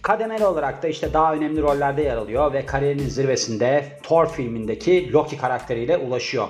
Kademeli 0.03 0.47
olarak 0.47 0.83
da 0.83 0.89
işte 0.89 1.13
daha 1.13 1.35
önemli 1.35 1.63
rollerde 1.63 2.03
yer 2.03 2.17
alıyor 2.17 2.53
ve 2.53 2.67
kariyerinin 2.67 3.09
zirvesinde 3.09 3.99
Thor 4.03 4.27
filmindeki 4.27 5.13
Loki 5.13 5.37
karakteriyle 5.37 5.97
ulaşıyor. 5.97 6.49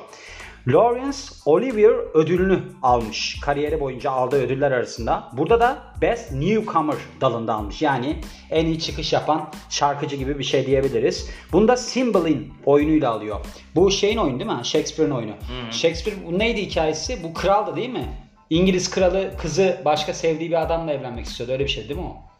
Lawrence 0.68 1.18
Olivier 1.46 1.94
ödülünü 2.14 2.62
almış. 2.82 3.40
Kariyeri 3.40 3.80
boyunca 3.80 4.10
aldığı 4.10 4.36
ödüller 4.36 4.72
arasında. 4.72 5.30
Burada 5.32 5.60
da 5.60 5.78
Best 6.00 6.32
Newcomer 6.32 6.96
dalında 7.20 7.54
almış. 7.54 7.82
Yani 7.82 8.16
en 8.50 8.66
iyi 8.66 8.80
çıkış 8.80 9.12
yapan 9.12 9.50
şarkıcı 9.70 10.16
gibi 10.16 10.38
bir 10.38 10.44
şey 10.44 10.66
diyebiliriz. 10.66 11.30
Bunu 11.52 11.68
da 11.68 11.76
Cymbal'in 11.92 12.52
oyunuyla 12.66 13.10
alıyor. 13.10 13.40
Bu 13.74 13.90
şeyin 13.90 14.16
oyunu 14.16 14.40
değil 14.40 14.50
mi? 14.50 14.64
Shakespeare'in 14.64 15.14
oyunu. 15.14 15.34
Shakespeare 15.70 16.16
bu 16.26 16.38
neydi 16.38 16.62
hikayesi? 16.62 17.22
Bu 17.22 17.34
kraldı 17.34 17.76
değil 17.76 17.90
mi? 17.90 18.08
İngiliz 18.50 18.90
kralı 18.90 19.30
kızı 19.38 19.80
başka 19.84 20.14
sevdiği 20.14 20.50
bir 20.50 20.62
adamla 20.62 20.92
evlenmek 20.92 21.26
istiyordu. 21.26 21.52
Öyle 21.52 21.64
bir 21.64 21.70
şey 21.70 21.88
değil 21.88 22.00
mi 22.00 22.06
o? 22.06 22.31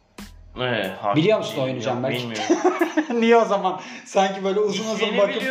Evet. 0.61 0.91
Biliyor 1.15 1.37
musun 1.37 1.55
Bilmiyorum, 1.57 1.81
Canberk? 1.81 2.13
Bilmiyorum. 2.19 3.21
Niye 3.21 3.37
o 3.37 3.45
zaman? 3.45 3.79
Sanki 4.05 4.43
böyle 4.43 4.59
uzun 4.59 4.93
uzun 4.93 5.17
bakıp 5.17 5.41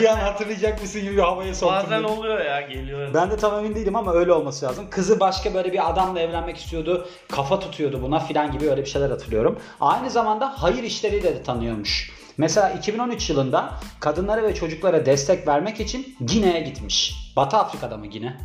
bir 0.00 0.04
an 0.04 0.16
hatırlayacak 0.16 0.80
mısın 0.80 1.02
gibi 1.02 1.20
havaya 1.20 1.54
soktun. 1.54 1.76
Bazen 1.76 2.02
beni. 2.02 2.12
oluyor 2.12 2.44
ya 2.44 2.60
geliyor. 2.60 3.14
Ben 3.14 3.30
de 3.30 3.36
tam 3.36 3.58
emin 3.58 3.74
değilim 3.74 3.96
ama 3.96 4.12
öyle 4.12 4.32
olması 4.32 4.66
lazım. 4.66 4.86
Kızı 4.90 5.20
başka 5.20 5.54
böyle 5.54 5.72
bir 5.72 5.90
adamla 5.90 6.20
evlenmek 6.20 6.56
istiyordu. 6.56 7.08
Kafa 7.32 7.60
tutuyordu 7.60 8.02
buna 8.02 8.18
filan 8.18 8.52
gibi 8.52 8.70
öyle 8.70 8.80
bir 8.80 8.88
şeyler 8.90 9.10
hatırlıyorum. 9.10 9.58
Aynı 9.80 10.10
zamanda 10.10 10.54
hayır 10.62 10.82
işleriyle 10.82 11.34
de 11.34 11.42
tanıyormuş. 11.42 12.10
Mesela 12.38 12.70
2013 12.70 13.30
yılında 13.30 13.70
kadınlara 14.00 14.42
ve 14.42 14.54
çocuklara 14.54 15.06
destek 15.06 15.48
vermek 15.48 15.80
için 15.80 16.16
Gine'ye 16.26 16.60
gitmiş. 16.60 17.14
Batı 17.36 17.56
Afrika'da 17.56 17.96
mı 17.96 18.06
Gine? 18.06 18.36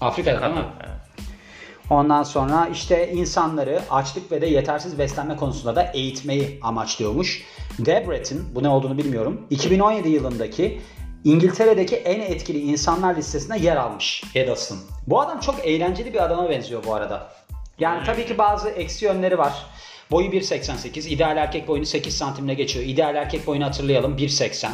Afrika'da 0.00 0.42
değil 0.42 0.54
mi? 0.54 0.64
Evet. 0.80 1.03
Ondan 1.90 2.22
sonra 2.22 2.68
işte 2.72 3.12
insanları 3.12 3.82
açlık 3.90 4.32
ve 4.32 4.40
de 4.40 4.46
yetersiz 4.46 4.98
beslenme 4.98 5.36
konusunda 5.36 5.76
da 5.76 5.82
eğitmeyi 5.82 6.58
amaçlıyormuş. 6.62 7.42
Debrett'in, 7.78 8.54
bu 8.54 8.62
ne 8.62 8.68
olduğunu 8.68 8.98
bilmiyorum, 8.98 9.46
2017 9.50 10.08
yılındaki 10.08 10.80
İngiltere'deki 11.24 11.96
en 11.96 12.20
etkili 12.20 12.60
insanlar 12.60 13.16
listesine 13.16 13.58
yer 13.58 13.76
almış 13.76 14.22
Hiddleston. 14.34 14.78
Bu 15.06 15.20
adam 15.20 15.40
çok 15.40 15.66
eğlenceli 15.66 16.14
bir 16.14 16.24
adama 16.24 16.50
benziyor 16.50 16.84
bu 16.86 16.94
arada. 16.94 17.28
Yani 17.78 18.04
tabii 18.06 18.26
ki 18.26 18.38
bazı 18.38 18.68
eksi 18.68 19.04
yönleri 19.04 19.38
var. 19.38 19.66
Boyu 20.10 20.28
1.88. 20.28 21.08
İdeal 21.08 21.36
erkek 21.36 21.68
boyunu 21.68 21.86
8 21.86 22.16
santimle 22.16 22.54
geçiyor. 22.54 22.84
İdeal 22.86 23.16
erkek 23.16 23.46
boyunu 23.46 23.64
hatırlayalım 23.64 24.16
1.80. 24.16 24.68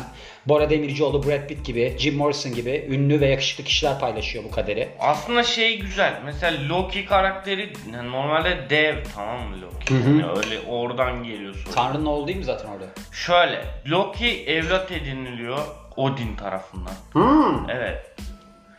Bora 0.47 0.71
Demircioğlu, 0.71 1.27
Brad 1.27 1.49
Pitt 1.49 1.65
gibi, 1.65 1.97
Jim 1.99 2.17
Morrison 2.17 2.55
gibi 2.55 2.87
ünlü 2.91 3.21
ve 3.21 3.27
yakışıklı 3.27 3.65
kişiler 3.65 3.99
paylaşıyor 4.01 4.45
bu 4.45 4.51
kaderi. 4.51 4.89
Aslında 5.01 5.43
şey 5.43 5.79
güzel. 5.79 6.21
Mesela 6.25 6.69
Loki 6.69 7.07
karakteri 7.07 7.73
normalde 7.93 8.67
dev 8.71 8.97
tamam 9.15 9.49
mı 9.49 9.57
Loki? 9.63 9.95
Yani 9.95 10.25
öyle 10.37 10.61
oradan 10.69 11.25
geliyor 11.25 11.55
soru. 11.55 11.75
Tanrı'nın 11.75 12.07
oğlu 12.07 12.27
değil 12.27 12.39
mi 12.39 12.45
zaten 12.45 12.69
orada? 12.69 12.85
Şöyle 13.13 13.65
Loki 13.87 14.45
evlat 14.47 14.93
ediniliyor 14.93 15.59
Odin 15.97 16.37
tarafından. 16.37 16.93
Hmm. 17.13 17.71
Evet. 17.71 18.15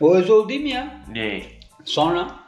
O 0.00 0.14
Özol 0.14 0.48
değil 0.48 0.60
mi 0.60 0.70
ya? 0.70 0.94
Değil. 1.14 1.44
Sonra? 1.84 2.41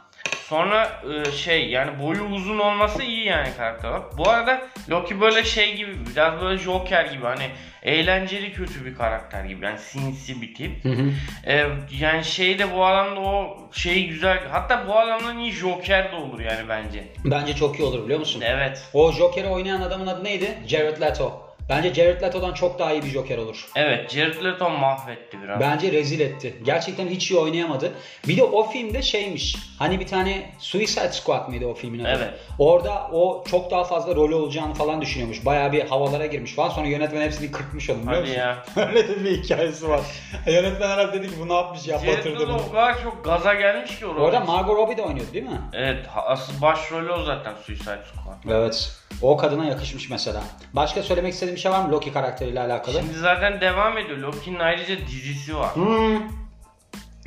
Sonra 0.49 1.01
e, 1.13 1.31
şey 1.31 1.69
yani 1.69 1.99
boyu 1.99 2.23
uzun 2.23 2.59
olması 2.59 3.03
iyi 3.03 3.25
yani 3.25 3.49
karakter 3.57 3.89
olarak. 3.89 4.17
Bu 4.17 4.29
arada 4.29 4.67
Loki 4.89 5.21
böyle 5.21 5.43
şey 5.43 5.75
gibi 5.75 5.91
biraz 6.11 6.41
böyle 6.41 6.57
Joker 6.57 7.05
gibi 7.05 7.23
hani 7.25 7.49
eğlenceli 7.83 8.53
kötü 8.53 8.85
bir 8.85 8.95
karakter 8.95 9.45
gibi 9.45 9.65
yani 9.65 9.79
sinsi 9.79 10.41
bir 10.41 10.53
tip. 10.55 10.85
Hı 10.85 10.89
hı. 10.89 11.11
E, 11.47 11.67
yani 11.99 12.23
şey 12.23 12.59
de 12.59 12.75
bu 12.75 12.85
adamda 12.85 13.19
o 13.19 13.57
şeyi 13.71 14.07
güzel 14.07 14.39
hatta 14.51 14.87
bu 14.87 14.99
adamdan 14.99 15.39
iyi 15.39 15.51
Joker 15.51 16.11
de 16.11 16.15
olur 16.15 16.39
yani 16.39 16.69
bence. 16.69 17.03
Bence 17.25 17.55
çok 17.55 17.79
iyi 17.79 17.83
olur 17.83 18.03
biliyor 18.03 18.19
musun? 18.19 18.41
Evet. 18.45 18.83
O 18.93 19.11
Joker'i 19.11 19.47
oynayan 19.47 19.81
adamın 19.81 20.07
adı 20.07 20.23
neydi? 20.23 20.57
Jared 20.67 21.01
Leto. 21.01 21.44
Bence 21.69 21.93
Jared 21.93 22.21
Leto'dan 22.21 22.53
çok 22.53 22.79
daha 22.79 22.91
iyi 22.93 23.01
bir 23.03 23.07
Joker 23.07 23.37
olur. 23.37 23.65
Evet 23.75 24.11
Jared 24.11 24.43
Leto 24.43 24.69
mahvetti 24.69 25.37
biraz. 25.43 25.59
Bence 25.59 25.91
rezil 25.91 26.19
etti. 26.19 26.55
Gerçekten 26.63 27.07
hiç 27.07 27.31
iyi 27.31 27.39
oynayamadı. 27.39 27.91
Bir 28.27 28.37
de 28.37 28.43
o 28.43 28.69
filmde 28.69 29.01
şeymiş. 29.01 29.55
Hani 29.79 29.99
bir 29.99 30.07
tane 30.07 30.51
Suicide 30.59 31.11
Squad 31.11 31.49
mıydı 31.49 31.65
o 31.65 31.73
filmin 31.73 31.99
adı? 31.99 32.09
Evet. 32.17 32.33
Orada 32.59 33.07
o 33.13 33.43
çok 33.51 33.71
daha 33.71 33.83
fazla 33.83 34.15
rolü 34.15 34.35
olacağını 34.35 34.73
falan 34.73 35.01
düşünüyormuş. 35.01 35.45
Bayağı 35.45 35.71
bir 35.71 35.85
havalara 35.87 36.25
girmiş 36.25 36.53
falan. 36.55 36.69
Sonra 36.69 36.87
yönetmen 36.87 37.21
hepsini 37.21 37.51
kırpmış 37.51 37.89
onu 37.89 37.97
biliyor 38.01 38.13
Hadi 38.13 38.21
musun? 38.21 38.35
ya. 38.39 38.65
Öyle 38.87 39.07
de 39.07 39.23
bir 39.23 39.43
hikayesi 39.43 39.89
var. 39.89 40.01
yönetmen 40.47 40.89
herhalde 40.89 41.13
dedi 41.13 41.27
ki 41.27 41.35
bu 41.39 41.49
ne 41.49 41.53
yapmış 41.53 41.87
ya 41.87 41.99
Jared 41.99 42.17
batırdı 42.17 42.35
Leto 42.39 42.47
bunu. 42.47 42.61
o 42.69 42.71
kadar 42.71 43.03
çok 43.03 43.25
gaza 43.25 43.53
gelmiş 43.53 43.99
ki 43.99 44.05
orada. 44.05 44.21
Orada 44.21 44.39
Margot 44.39 44.77
Robbie 44.77 44.97
de 44.97 45.01
oynuyordu 45.01 45.33
değil 45.33 45.45
mi? 45.45 45.61
Evet 45.73 46.05
asıl 46.15 46.61
başrolü 46.61 47.11
o 47.11 47.23
zaten 47.23 47.53
Suicide 47.65 47.99
Squad. 48.13 48.51
Evet. 48.61 48.91
O 49.21 49.37
kadına 49.37 49.65
yakışmış 49.65 50.09
mesela. 50.09 50.43
Başka 50.73 51.03
söylemek 51.03 51.33
istediğim 51.33 51.55
bir 51.55 51.61
şey 51.61 51.71
var 51.71 51.85
mı 51.85 51.91
Loki 51.91 52.13
karakteriyle 52.13 52.59
alakalı? 52.59 52.99
Şimdi 52.99 53.17
zaten 53.17 53.61
devam 53.61 53.97
ediyor. 53.97 54.17
Loki'nin 54.17 54.59
ayrıca 54.59 54.97
dizisi 55.07 55.55
var. 55.57 55.75
Hmm. 55.75 56.21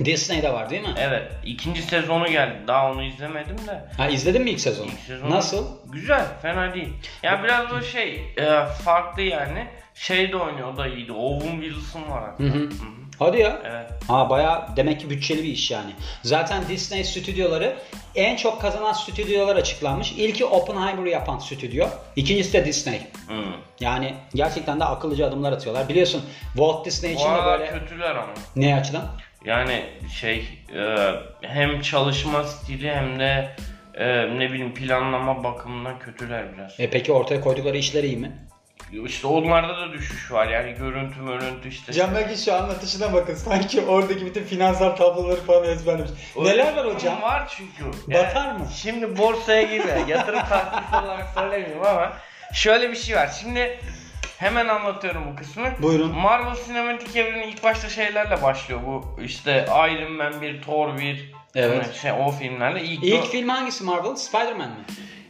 Disney'de 0.04 0.52
var 0.52 0.71
değil 0.71 0.83
mi? 0.83 0.95
Evet. 0.99 1.33
ikinci 1.45 1.83
sezonu 1.83 2.28
geldi. 2.28 2.59
Daha 2.66 2.90
onu 2.90 3.02
izlemedim 3.02 3.57
de. 3.66 3.85
Ha 3.97 4.09
izledin 4.09 4.42
mi 4.42 4.50
ilk 4.50 4.61
sezonu? 4.61 4.87
İlk 4.87 5.00
sezonu 5.00 5.30
Nasıl? 5.30 5.66
Güzel. 5.92 6.25
Fena 6.42 6.75
değil. 6.75 6.92
Ya 7.23 7.42
biraz 7.45 7.71
böyle 7.71 7.87
şey 7.87 8.35
e, 8.38 8.66
farklı 8.85 9.23
yani. 9.23 9.66
Şey 9.95 10.33
de 10.33 10.37
oynuyor 10.37 10.75
o 10.75 10.76
da 10.76 10.87
iyiydi. 10.87 11.12
Owen 11.12 11.61
Wilson 11.61 12.11
var 12.11 12.25
hatta. 12.25 12.45
Hı 12.45 12.49
hı. 12.49 12.59
Hı 12.59 12.64
hı. 12.64 13.08
Hadi 13.19 13.39
ya. 13.39 13.59
Evet. 13.65 13.87
Ha 14.09 14.31
baya 14.31 14.69
demek 14.77 15.01
ki 15.01 15.11
bütçeli 15.11 15.43
bir 15.43 15.49
iş 15.49 15.71
yani. 15.71 15.91
Zaten 16.23 16.69
Disney 16.69 17.05
stüdyoları 17.05 17.77
en 18.15 18.37
çok 18.37 18.61
kazanan 18.61 18.93
stüdyolar 18.93 19.57
açıklanmış. 19.57 20.13
İlki 20.13 20.45
Oppenheimer'ı 20.45 21.09
yapan 21.09 21.39
stüdyo. 21.39 21.87
İkincisi 22.17 22.53
de 22.53 22.65
Disney. 22.65 23.01
Hı. 23.29 23.43
Yani 23.81 24.15
gerçekten 24.35 24.81
de 24.81 24.85
akıllıca 24.85 25.27
adımlar 25.27 25.53
atıyorlar. 25.53 25.89
Biliyorsun 25.89 26.25
Walt 26.53 26.87
Disney 26.87 27.13
için 27.15 27.25
de 27.35 27.45
böyle 27.45 27.67
kötüler 27.67 28.11
ama. 28.17 28.33
ne 28.57 28.75
açıdan? 28.75 29.05
Yani 29.45 29.83
şey 30.21 30.49
e, 30.75 31.11
hem 31.43 31.81
çalışma 31.81 32.45
stili 32.45 32.91
hem 32.91 33.19
de 33.19 33.49
e, 33.95 34.07
ne 34.39 34.53
bileyim 34.53 34.75
planlama 34.75 35.45
bakımından 35.45 35.99
kötüler 35.99 36.45
biraz. 36.57 36.81
E 36.81 36.91
peki 36.91 37.13
ortaya 37.13 37.41
koydukları 37.41 37.77
işler 37.77 38.05
iyi 38.05 38.17
mi? 38.17 38.33
İşte 39.07 39.26
onlarda 39.26 39.76
da 39.80 39.92
düşüş 39.92 40.33
var 40.33 40.49
yani 40.49 40.75
görüntü 40.78 41.26
görüntü 41.26 41.68
işte. 41.68 41.92
Can 41.92 42.14
belki 42.14 42.42
şu 42.45 42.54
anlatışına 42.54 43.12
bakın. 43.12 43.35
Sanki 43.35 43.80
oradaki 43.80 44.26
bütün 44.26 44.45
finansal 44.45 44.97
tabloları 44.97 45.40
falan 45.40 45.64
ezberlemiş. 45.64 46.11
Neler 46.37 46.76
var 46.76 46.95
hocam? 46.95 47.23
Var 47.23 47.49
çünkü. 47.57 47.85
Batar 48.14 48.52
mı? 48.52 48.66
Şimdi 48.76 49.18
borsaya 49.18 49.62
girme. 49.62 50.02
Yatırım 50.09 50.40
tavsiyesi 50.40 50.97
olarak 51.07 51.26
söylemiyorum 51.35 51.87
ama 51.87 52.12
şöyle 52.54 52.90
bir 52.90 52.97
şey 52.97 53.16
var. 53.16 53.30
Şimdi 53.40 53.80
hemen 54.38 54.68
anlatıyorum 54.68 55.23
bu 55.33 55.37
kısmı. 55.37 55.68
Buyurun. 55.83 56.11
Marvel 56.18 56.54
sinematik 56.54 57.16
evreni 57.16 57.45
ilk 57.45 57.62
başta 57.64 57.88
şeylerle 57.88 58.42
başlıyor. 58.42 58.80
Bu 58.87 59.18
işte 59.23 59.66
Iron 59.68 60.12
Man 60.12 60.42
1, 60.42 60.62
Thor 60.62 60.99
1 60.99 61.33
Evet. 61.54 61.95
şey 61.95 62.12
o 62.12 62.30
filmlerle 62.30 62.83
ilk, 62.83 63.04
İlk 63.04 63.25
o- 63.25 63.26
film 63.26 63.49
hangisi 63.49 63.85
Marvel? 63.85 64.14
Spider-Man 64.16 64.68
mi? 64.68 64.76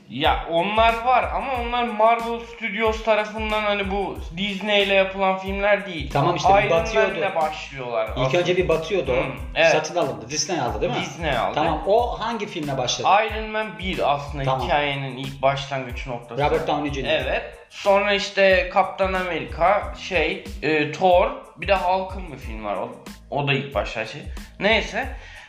Ya 0.08 0.46
onlar 0.50 1.04
var 1.04 1.30
ama 1.34 1.52
onlar 1.62 1.84
Marvel 1.84 2.40
Studios 2.40 3.04
tarafından 3.04 3.62
hani 3.62 3.90
bu 3.90 4.18
Disney 4.36 4.82
ile 4.82 4.94
yapılan 4.94 5.38
filmler 5.38 5.86
değil. 5.86 6.10
Tamam 6.12 6.36
işte, 6.36 6.48
Iron 6.48 6.70
batıyordu. 6.70 7.20
Man'le 7.20 7.34
başlıyorlar. 7.34 8.10
İlk 8.16 8.34
önce 8.34 8.56
bir 8.56 8.68
batıyordu 8.68 9.12
o. 9.12 9.16
Hı, 9.16 9.24
evet. 9.54 9.72
Satın 9.72 9.96
alındı. 9.96 10.30
Disney 10.30 10.60
aldı 10.60 10.80
değil 10.80 10.92
mi? 10.92 11.00
Disney 11.00 11.38
aldı. 11.38 11.54
Tamam 11.54 11.82
o 11.86 12.20
hangi 12.20 12.46
filmle 12.46 12.78
başladı? 12.78 13.08
Iron 13.26 13.50
Man 13.50 13.78
1 13.78 14.14
aslında 14.14 14.44
Tamam. 14.44 14.66
hikayenin 14.66 15.16
ilk 15.16 15.42
başlangıç 15.42 16.06
noktası. 16.06 16.44
Robert 16.44 16.68
Downey 16.68 16.92
Jr. 16.92 17.04
Evet. 17.08 17.58
Sonra 17.70 18.12
işte 18.12 18.70
Kaptan 18.72 19.12
Amerika, 19.12 19.94
şey, 20.08 20.44
e, 20.62 20.92
Thor, 20.92 21.30
bir 21.56 21.68
de 21.68 21.74
Hulk'ın 21.74 22.32
bir 22.32 22.38
film 22.38 22.64
var. 22.64 22.76
O, 22.76 22.90
o 23.30 23.48
da 23.48 23.52
ilk 23.52 23.74
başta 23.74 24.06
şey. 24.06 24.22
Neyse. 24.60 25.08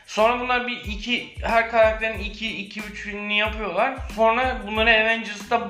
Sonra 0.09 0.39
bunlar 0.39 0.67
bir 0.67 0.77
iki 0.85 1.27
her 1.41 1.71
karakterin 1.71 2.19
iki 2.19 2.57
iki 2.57 2.79
üç 2.79 3.01
filmini 3.01 3.37
yapıyorlar. 3.37 3.97
Sonra 4.15 4.57
bunları 4.67 4.89
Avengers'ta 4.89 5.67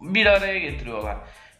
bir 0.00 0.26
araya 0.26 0.58
getiriyorlar. 0.58 1.16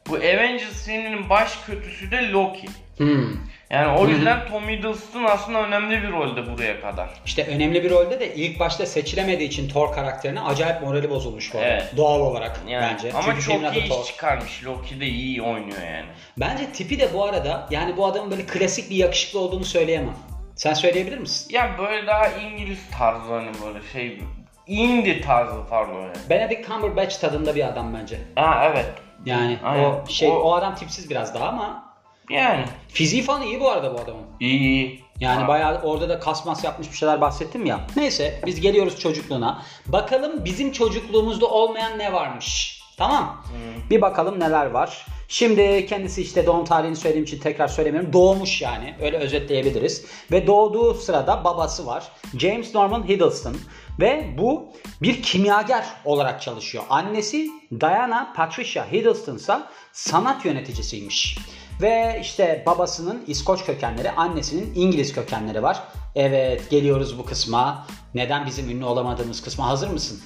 Bu 0.08 0.14
Avengers 0.16 0.86
filminin 0.86 1.30
baş 1.30 1.58
kötüsü 1.66 2.10
de 2.10 2.30
Loki. 2.30 2.66
Hmm. 2.96 3.36
Yani 3.70 3.98
o 3.98 4.08
yüzden 4.08 4.46
Tom 4.48 4.68
Hiddleston 4.68 5.24
aslında 5.24 5.66
önemli 5.66 6.02
bir 6.02 6.12
rolde 6.12 6.52
buraya 6.52 6.80
kadar. 6.80 7.10
İşte 7.26 7.46
önemli 7.46 7.84
bir 7.84 7.90
rolde 7.90 8.20
de 8.20 8.34
ilk 8.34 8.60
başta 8.60 8.86
seçilemediği 8.86 9.48
için 9.48 9.68
Thor 9.68 9.94
karakterine 9.94 10.40
acayip 10.40 10.82
morali 10.82 11.10
bozulmuş 11.10 11.54
bu 11.54 11.58
arada. 11.58 11.68
Evet. 11.68 11.92
Doğal 11.96 12.20
olarak 12.20 12.60
Yani 12.68 12.92
bence. 12.92 13.12
ama 13.12 13.22
Çünkü 13.24 13.42
çok 13.42 13.76
iyi 13.76 13.88
Thor. 13.88 14.04
çıkarmış. 14.04 14.64
Loki 14.64 15.00
de 15.00 15.06
iyi 15.06 15.42
oynuyor 15.42 15.82
yani. 15.82 16.06
Bence 16.36 16.66
tipi 16.72 16.98
de 16.98 17.14
bu 17.14 17.24
arada 17.24 17.68
yani 17.70 17.96
bu 17.96 18.06
adamın 18.06 18.30
böyle 18.30 18.46
klasik 18.46 18.90
bir 18.90 18.96
yakışıklı 18.96 19.40
olduğunu 19.40 19.64
söyleyemem. 19.64 20.14
Sen 20.56 20.74
söyleyebilir 20.74 21.18
misin? 21.18 21.54
Ya 21.54 21.70
böyle 21.78 22.06
daha 22.06 22.26
İngiliz 22.28 22.78
tarzı 22.98 23.32
hani 23.34 23.50
böyle 23.66 23.78
şey 23.92 24.20
indie 24.66 25.20
tarzı 25.20 25.54
pardon 25.70 26.00
yani. 26.02 26.12
Benedict 26.30 26.66
Cumberbatch 26.68 27.20
tadında 27.20 27.54
bir 27.54 27.68
adam 27.68 27.94
bence. 27.94 28.18
Ha 28.36 28.70
evet. 28.72 28.86
Yani 29.26 29.58
Aynen. 29.64 29.84
o 29.84 30.06
şey 30.08 30.30
O- 30.30 30.34
o... 30.34 30.54
adam 30.54 30.74
tipsiz 30.74 31.10
biraz 31.10 31.34
daha 31.34 31.48
ama 31.48 31.94
Yani 32.30 32.64
fiziği 32.88 33.22
falan 33.22 33.42
iyi 33.42 33.60
bu 33.60 33.70
arada 33.70 33.94
bu 33.94 34.00
adamın. 34.00 34.22
iyi 34.40 34.58
iyi. 34.60 35.04
Yani 35.20 35.42
Ha. 35.42 35.48
bayağı 35.48 35.82
orada 35.82 36.08
da 36.08 36.20
kasmas 36.20 36.64
yapmış 36.64 36.92
bir 36.92 36.96
şeyler 36.96 37.20
bahsettim 37.20 37.66
ya. 37.66 37.80
Neyse 37.96 38.40
biz 38.46 38.60
geliyoruz 38.60 39.00
çocukluğuna. 39.00 39.62
Bakalım 39.86 40.44
bizim 40.44 40.72
çocukluğumuzda 40.72 41.46
olmayan 41.46 41.98
ne 41.98 42.12
varmış. 42.12 42.80
Tamam. 42.96 43.42
Bir 43.90 44.00
bakalım 44.00 44.40
neler 44.40 44.66
var. 44.66 45.06
Şimdi 45.28 45.86
kendisi 45.86 46.22
işte 46.22 46.46
doğum 46.46 46.64
tarihini 46.64 46.96
söylediğim 46.96 47.24
için 47.24 47.38
tekrar 47.38 47.68
söylemiyorum. 47.68 48.12
Doğmuş 48.12 48.62
yani. 48.62 48.94
Öyle 49.02 49.16
özetleyebiliriz. 49.16 50.04
Ve 50.32 50.46
doğduğu 50.46 50.94
sırada 50.94 51.44
babası 51.44 51.86
var. 51.86 52.12
James 52.38 52.74
Norman 52.74 53.08
Hiddleston. 53.08 53.56
Ve 54.00 54.34
bu 54.38 54.66
bir 55.02 55.22
kimyager 55.22 55.84
olarak 56.04 56.42
çalışıyor. 56.42 56.84
Annesi 56.90 57.50
Diana 57.80 58.32
Patricia 58.36 58.92
Hiddleston 58.92 59.36
ise 59.36 59.58
sanat 59.92 60.44
yöneticisiymiş. 60.44 61.38
Ve 61.82 62.18
işte 62.22 62.62
babasının 62.66 63.24
İskoç 63.26 63.64
kökenleri, 63.64 64.10
annesinin 64.10 64.72
İngiliz 64.74 65.14
kökenleri 65.14 65.62
var. 65.62 65.82
Evet 66.14 66.70
geliyoruz 66.70 67.18
bu 67.18 67.24
kısma. 67.24 67.86
Neden 68.14 68.46
bizim 68.46 68.70
ünlü 68.70 68.84
olamadığımız 68.84 69.42
kısma 69.42 69.68
hazır 69.68 69.88
mısın? 69.88 70.20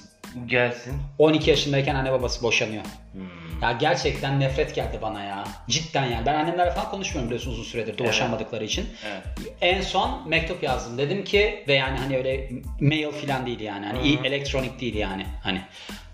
Gelsin. 0.46 0.92
12 1.18 1.50
yaşındayken 1.50 1.94
anne 1.94 2.12
babası 2.12 2.42
boşanıyor. 2.42 2.84
Hmm. 3.12 3.37
Ya 3.62 3.72
gerçekten 3.72 4.40
nefret 4.40 4.74
geldi 4.74 4.98
bana 5.02 5.24
ya. 5.24 5.44
Cidden 5.68 6.04
yani. 6.04 6.26
Ben 6.26 6.34
annemlerle 6.34 6.70
falan 6.70 6.90
konuşmuyorum 6.90 7.30
biliyorsun 7.30 7.50
uzun 7.52 7.62
süredir 7.62 7.94
Evet. 7.98 8.08
boşanmadıkları 8.08 8.64
için. 8.64 8.88
Evet. 9.06 9.22
En 9.60 9.80
son 9.80 10.28
mektup 10.28 10.62
yazdım. 10.62 10.98
Dedim 10.98 11.24
ki 11.24 11.64
ve 11.68 11.74
yani 11.74 11.98
hani 11.98 12.16
öyle 12.16 12.50
mail 12.80 13.10
falan 13.12 13.46
değil 13.46 13.60
yani. 13.60 13.86
Hani 13.86 14.16
Hı 14.16 14.20
hı. 14.20 14.26
elektronik 14.26 14.80
değil 14.80 14.94
yani. 14.94 15.26
Hani 15.42 15.60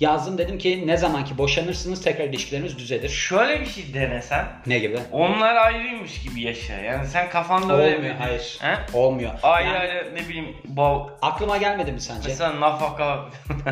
Yazdım 0.01 0.39
dedim 0.39 0.59
ki 0.59 0.83
ne 0.87 0.97
zaman 0.97 1.25
ki 1.25 1.39
boşanırsınız 1.39 2.03
tekrar 2.03 2.25
ilişkileriniz 2.25 2.79
düzelir. 2.79 3.09
Şöyle 3.09 3.61
bir 3.61 3.67
şey 3.67 3.95
denesen. 3.95 4.47
Ne 4.67 4.79
gibi? 4.79 4.99
Onlar 5.13 5.57
ayrıymış 5.57 6.23
gibi 6.23 6.41
yaşa. 6.43 6.73
Yani 6.75 7.07
sen 7.07 7.31
kafanda 7.31 7.77
öyle 7.77 7.99
mi? 7.99 8.17
hayır. 8.19 8.59
He? 8.61 8.99
Olmuyor. 8.99 9.31
Ayrı 9.43 9.69
Yani 9.69 9.79
ayrı 9.79 10.15
ne 10.15 10.29
bileyim 10.29 10.57
bal. 10.65 11.09
aklıma 11.23 11.57
gelmedi 11.57 11.93
mi 11.93 12.01
sence? 12.01 12.29
Mesela 12.29 12.61
nafaka. 12.61 13.25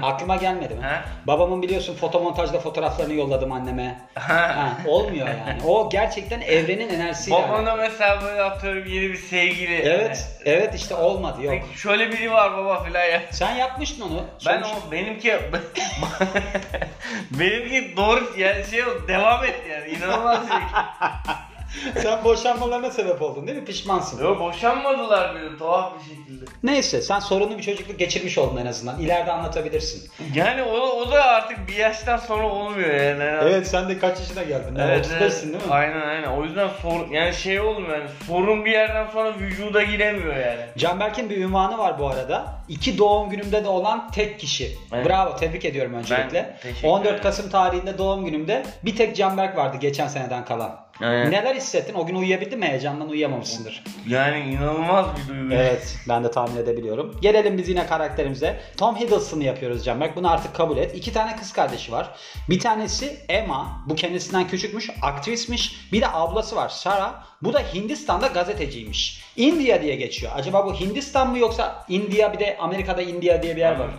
Aklıma 0.02 0.37
gelmedi 0.37 0.75
mi? 0.75 0.83
He? 0.83 1.26
Babamın 1.26 1.62
biliyorsun 1.62 1.95
fotomontajda 1.95 2.61
fotoğraflarını 2.61 3.14
yolladım 3.14 3.52
anneme. 3.62 3.99
Ha, 4.14 4.73
olmuyor 4.87 5.28
yani. 5.28 5.62
O 5.66 5.90
gerçekten 5.90 6.40
evrenin 6.40 6.88
enerjisiyle. 6.88 7.37
Babana 7.37 7.76
mesela 7.76 8.23
böyle 8.23 8.42
atıyorum 8.42 8.87
yeni 8.87 9.09
bir 9.12 9.16
sevgili. 9.16 9.75
Evet, 9.75 10.28
evet 10.45 10.75
işte 10.75 10.95
olmadı 10.95 11.42
yok. 11.42 11.54
Peki 11.54 11.78
şöyle 11.78 12.12
biri 12.12 12.31
var 12.33 12.57
baba 12.57 12.85
filan 12.85 13.04
ya. 13.04 13.23
Sen 13.31 13.54
yapmıştın 13.54 14.02
onu. 14.02 14.25
Ben 14.47 14.62
Sonuç- 14.62 14.66
o 14.88 14.92
benimki 14.92 15.35
benimki 17.31 17.97
doğru 17.97 18.33
yani 18.38 18.64
şey 18.71 18.83
devam 19.09 19.45
et 19.45 19.54
yani 19.71 19.90
inanılmaz 19.90 20.49
şey. 20.49 20.59
Sen 22.02 22.25
boşanmalarına 22.25 22.91
sebep 22.91 23.23
oldun 23.23 23.47
değil 23.47 23.59
mi? 23.59 23.64
Pişmansın. 23.64 24.25
Yok 24.25 24.41
boşanmadılar 24.41 25.35
böyle 25.35 25.59
tuhaf 25.59 25.93
bir 25.99 26.17
şekilde. 26.17 26.45
Neyse 26.62 27.02
sen 27.02 27.19
sorunlu 27.19 27.59
bir 27.59 27.62
çocukluk 27.62 27.99
geçirmiş 27.99 28.38
oldun 28.38 28.57
en 28.57 28.67
azından. 28.67 29.00
İleride 29.00 29.33
anlatabilirsin. 29.33 30.11
Yani 30.35 30.62
o, 30.62 30.76
o 30.76 31.11
da 31.11 31.25
artık 31.25 31.69
bir 31.69 31.76
yaştan 31.76 32.17
sonra 32.17 32.49
olmuyor 32.49 32.95
yani. 32.95 33.64
sen 33.64 33.88
de 33.88 33.99
kaç 33.99 34.19
yaşına 34.19 34.43
geldin? 34.43 34.76
Evet, 34.81 35.11
evet. 35.19 35.43
değil 35.43 35.55
mi? 35.55 35.61
Aynen 35.71 36.00
aynen. 36.00 36.29
O 36.29 36.45
yüzden 36.45 36.69
sor 36.83 37.11
yani 37.11 37.35
şey 37.35 37.61
olmuyor 37.61 37.99
yani 37.99 38.11
sorun 38.26 38.64
bir 38.64 38.71
yerden 38.71 39.07
sonra 39.12 39.35
vücuda 39.38 39.83
giremiyor 39.83 40.37
yani. 40.37 40.61
Canberk'in 40.79 41.31
bir 41.31 41.37
ünvanı 41.37 41.79
var 41.79 41.99
bu 41.99 42.07
arada. 42.07 42.62
İki 42.69 42.99
doğum 42.99 43.31
günümde 43.31 43.64
de 43.64 43.69
olan 43.69 44.11
tek 44.11 44.41
kişi. 44.41 44.79
Evet. 44.93 45.07
Bravo, 45.07 45.37
tebrik 45.37 45.64
ediyorum 45.64 45.95
öncelikle. 45.95 46.38
Ben 46.55 46.57
teşekkür 46.62 46.88
14 46.88 47.07
ederim. 47.07 47.23
Kasım 47.23 47.50
tarihinde 47.50 47.99
doğum 47.99 48.25
günümde 48.25 48.62
bir 48.85 48.97
tek 48.97 49.17
Canberk 49.17 49.57
vardı 49.57 49.76
geçen 49.81 50.09
seneden 50.09 50.45
kalan. 50.45 50.83
Evet. 51.02 51.29
Neler 51.29 51.55
hissettin? 51.62 51.95
O 51.95 52.07
gün 52.07 52.14
uyuyabildin 52.14 52.59
mi? 52.59 52.66
Heyecandan 52.66 53.09
uyuyamamışsındır. 53.09 53.85
Yani 54.09 54.38
inanılmaz 54.52 55.07
bir 55.16 55.35
duygu. 55.35 55.54
Evet, 55.54 55.97
ben 56.09 56.25
de 56.25 56.31
tahmin 56.31 56.57
edebiliyorum. 56.57 57.21
Gelelim 57.21 57.59
biz 57.59 57.69
yine 57.69 57.87
karakterimize. 57.87 58.61
Tom 58.76 58.97
Hiddleston'ı 58.97 59.45
yapıyoruz 59.45 59.85
Canberk. 59.85 60.16
Bunu 60.16 60.31
artık 60.31 60.54
kabul 60.54 60.76
et. 60.76 60.95
İki 60.97 61.12
tane 61.12 61.37
kız 61.37 61.52
kardeşi 61.52 61.92
var. 61.92 62.11
Bir 62.50 62.61
tanesi 62.61 63.16
Emma. 63.28 63.83
Bu 63.87 63.95
kendisinden 63.95 64.49
küçükmüş. 64.49 64.90
Aktrismiş. 65.02 65.92
Bir 65.92 66.00
de 66.00 66.09
ablası 66.12 66.57
var 66.57 66.69
Sarah. 66.69 67.32
Bu 67.42 67.52
da 67.52 67.58
Hindistan'da 67.58 68.26
gazeteciymiş. 68.26 69.22
India 69.37 69.82
diye 69.82 69.96
geçiyor. 69.96 70.32
Acaba 70.34 70.66
bu 70.66 70.75
Hindistan 70.75 71.30
mı 71.30 71.38
yoksa 71.38 71.84
India 71.88 72.32
bir 72.32 72.38
de 72.38 72.56
Amerika'da 72.61 73.02
India 73.02 73.42
diye 73.42 73.56
bir 73.56 73.61
yer 73.61 73.78
var. 73.78 73.90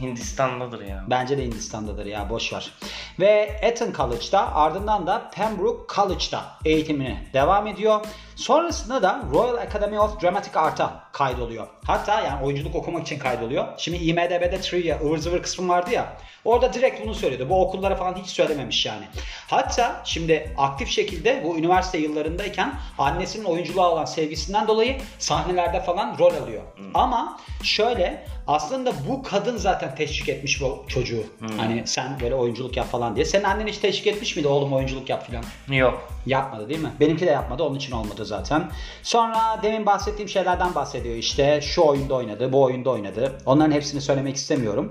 Hindistan'dadır 0.00 0.84
ya. 0.84 1.04
Bence 1.10 1.38
de 1.38 1.44
Hindistan'dadır 1.44 2.06
ya 2.06 2.30
boş 2.30 2.52
ver. 2.52 2.72
Ve 3.20 3.58
Eton 3.62 3.92
College'da 3.92 4.54
ardından 4.54 5.06
da 5.06 5.30
Pembroke 5.34 5.94
College'da 5.94 6.44
eğitimine 6.64 7.26
devam 7.32 7.66
ediyor. 7.66 8.00
Sonrasında 8.40 9.02
da 9.02 9.22
Royal 9.32 9.56
Academy 9.56 9.98
of 9.98 10.22
Dramatic 10.22 10.58
Art'a 10.60 11.02
kaydoluyor. 11.12 11.66
Hatta 11.86 12.20
yani 12.20 12.44
oyunculuk 12.44 12.74
okumak 12.74 13.02
için 13.06 13.18
kaydoluyor. 13.18 13.64
Şimdi 13.76 13.96
IMDB'de 13.98 14.60
trivia 14.60 15.00
ıvır 15.00 15.18
zıvır 15.18 15.42
kısmı 15.42 15.68
vardı 15.68 15.90
ya. 15.92 16.16
Orada 16.44 16.72
direkt 16.72 17.04
bunu 17.04 17.14
söyledi. 17.14 17.48
Bu 17.48 17.62
okullara 17.62 17.96
falan 17.96 18.14
hiç 18.14 18.26
söylememiş 18.26 18.86
yani. 18.86 19.04
Hatta 19.48 20.02
şimdi 20.04 20.54
aktif 20.58 20.88
şekilde 20.88 21.42
bu 21.44 21.58
üniversite 21.58 21.98
yıllarındayken 21.98 22.74
annesinin 22.98 23.44
oyunculuğa 23.44 23.90
olan 23.90 24.04
sevgisinden 24.04 24.68
dolayı 24.68 25.00
sahnelerde 25.18 25.80
falan 25.80 26.18
rol 26.18 26.34
alıyor. 26.34 26.62
Ama 26.94 27.40
şöyle 27.62 28.26
aslında 28.50 28.92
bu 29.08 29.22
kadın 29.22 29.56
zaten 29.56 29.94
teşvik 29.94 30.28
etmiş 30.28 30.60
bu 30.62 30.84
çocuğu. 30.88 31.22
Hani 31.56 31.82
sen 31.86 32.20
böyle 32.20 32.34
oyunculuk 32.34 32.76
yap 32.76 32.86
falan 32.90 33.16
diye. 33.16 33.24
Senin 33.24 33.44
annen 33.44 33.66
hiç 33.66 33.78
teşvik 33.78 34.06
etmiş 34.06 34.36
miydi 34.36 34.48
oğlum 34.48 34.72
oyunculuk 34.72 35.10
yap 35.10 35.26
falan? 35.26 35.44
Yok. 35.78 36.08
Yapmadı 36.26 36.68
değil 36.68 36.80
mi? 36.80 36.90
Benimki 37.00 37.26
de 37.26 37.30
yapmadı. 37.30 37.62
Onun 37.62 37.76
için 37.76 37.92
olmadı 37.92 38.24
zaten. 38.26 38.70
Sonra 39.02 39.60
demin 39.62 39.86
bahsettiğim 39.86 40.28
şeylerden 40.28 40.74
bahsediyor 40.74 41.16
işte. 41.16 41.60
Şu 41.62 41.82
oyunda 41.82 42.14
oynadı, 42.14 42.52
bu 42.52 42.62
oyunda 42.62 42.90
oynadı. 42.90 43.38
Onların 43.46 43.72
hepsini 43.72 44.00
söylemek 44.00 44.36
istemiyorum. 44.36 44.90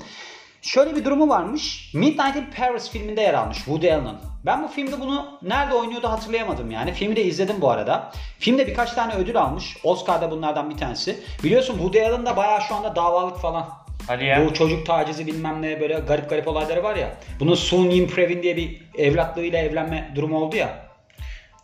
Şöyle 0.61 0.95
bir 0.95 1.05
durumu 1.05 1.29
varmış. 1.29 1.91
Midnight 1.93 2.35
in 2.35 2.45
Paris 2.57 2.89
filminde 2.89 3.21
yer 3.21 3.33
almış 3.33 3.57
Woody 3.57 3.93
Allen. 3.93 4.15
Ben 4.45 4.63
bu 4.63 4.67
filmde 4.67 4.99
bunu 4.99 5.39
nerede 5.41 5.73
oynuyordu 5.73 6.07
hatırlayamadım 6.07 6.71
yani. 6.71 6.93
Filmi 6.93 7.15
de 7.15 7.23
izledim 7.23 7.61
bu 7.61 7.69
arada. 7.69 8.11
Filmde 8.39 8.67
birkaç 8.67 8.91
tane 8.91 9.13
ödül 9.13 9.37
almış. 9.37 9.77
Oscar'da 9.83 10.31
bunlardan 10.31 10.69
bir 10.69 10.77
tanesi. 10.77 11.19
Biliyorsun 11.43 11.73
Woody 11.73 12.05
Allen 12.05 12.25
da 12.25 12.37
bayağı 12.37 12.61
şu 12.61 12.75
anda 12.75 12.95
davalık 12.95 13.37
falan. 13.37 13.69
Hadi 14.07 14.25
ya. 14.25 14.45
Bu 14.45 14.53
çocuk 14.53 14.85
tacizi 14.85 15.27
bilmem 15.27 15.61
ne 15.61 15.81
böyle 15.81 15.93
garip 15.93 16.29
garip 16.29 16.47
olayları 16.47 16.83
var 16.83 16.95
ya. 16.95 17.17
Bunun 17.39 17.55
Soon 17.55 17.89
Yim 17.89 18.07
Previn 18.07 18.43
diye 18.43 18.57
bir 18.57 18.81
evlatlığıyla 18.97 19.59
evlenme 19.59 20.11
durumu 20.15 20.39
oldu 20.39 20.55
ya. 20.55 20.89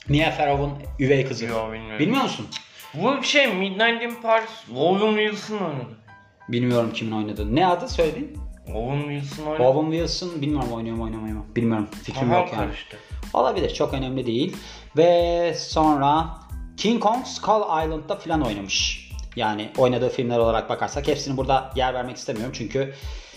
Mia 0.07 0.31
Farrow'un 0.31 0.73
üvey 0.99 1.27
kızı. 1.27 1.45
Yo, 1.45 1.71
bilmiyorum. 1.71 1.99
Bilmiyor 1.99 2.23
musun? 2.23 2.47
Bu 2.93 3.17
bir 3.17 3.27
şey 3.27 3.47
Midnight 3.47 4.03
in 4.03 4.21
Paris. 4.21 4.49
Owen 4.75 5.17
Wilson 5.17 5.55
oynadı. 5.57 5.97
Bilmiyorum 6.49 6.91
kimin 6.93 7.11
oynadığını. 7.11 7.55
Ne 7.55 7.67
adı 7.67 7.89
söyledin? 7.89 8.37
Owen 8.73 9.19
Wilson 9.19 9.45
oynadı. 9.45 9.63
Owen 9.63 9.91
Wilson 9.91 10.41
bilmiyorum 10.41 10.71
oynuyor 10.71 10.95
mu 10.95 11.03
oynamıyor 11.03 11.37
mu. 11.37 11.45
Bilmiyorum. 11.55 11.87
Fikrim 12.03 12.29
Kafam 12.29 12.43
yok 12.43 12.53
yani. 12.53 12.65
karıştı. 12.65 12.97
Olabilir. 13.33 13.73
Çok 13.73 13.93
önemli 13.93 14.25
değil. 14.25 14.57
Ve 14.97 15.53
sonra 15.57 16.27
King 16.77 17.03
Kong 17.03 17.25
Skull 17.25 17.61
Island'da 17.61 18.15
filan 18.15 18.41
oynamış. 18.41 19.09
Yani 19.35 19.69
oynadığı 19.77 20.09
filmler 20.09 20.37
olarak 20.37 20.69
bakarsak 20.69 21.07
hepsini 21.07 21.37
burada 21.37 21.71
yer 21.75 21.93
vermek 21.93 22.17
istemiyorum 22.17 22.53
çünkü 22.57 22.93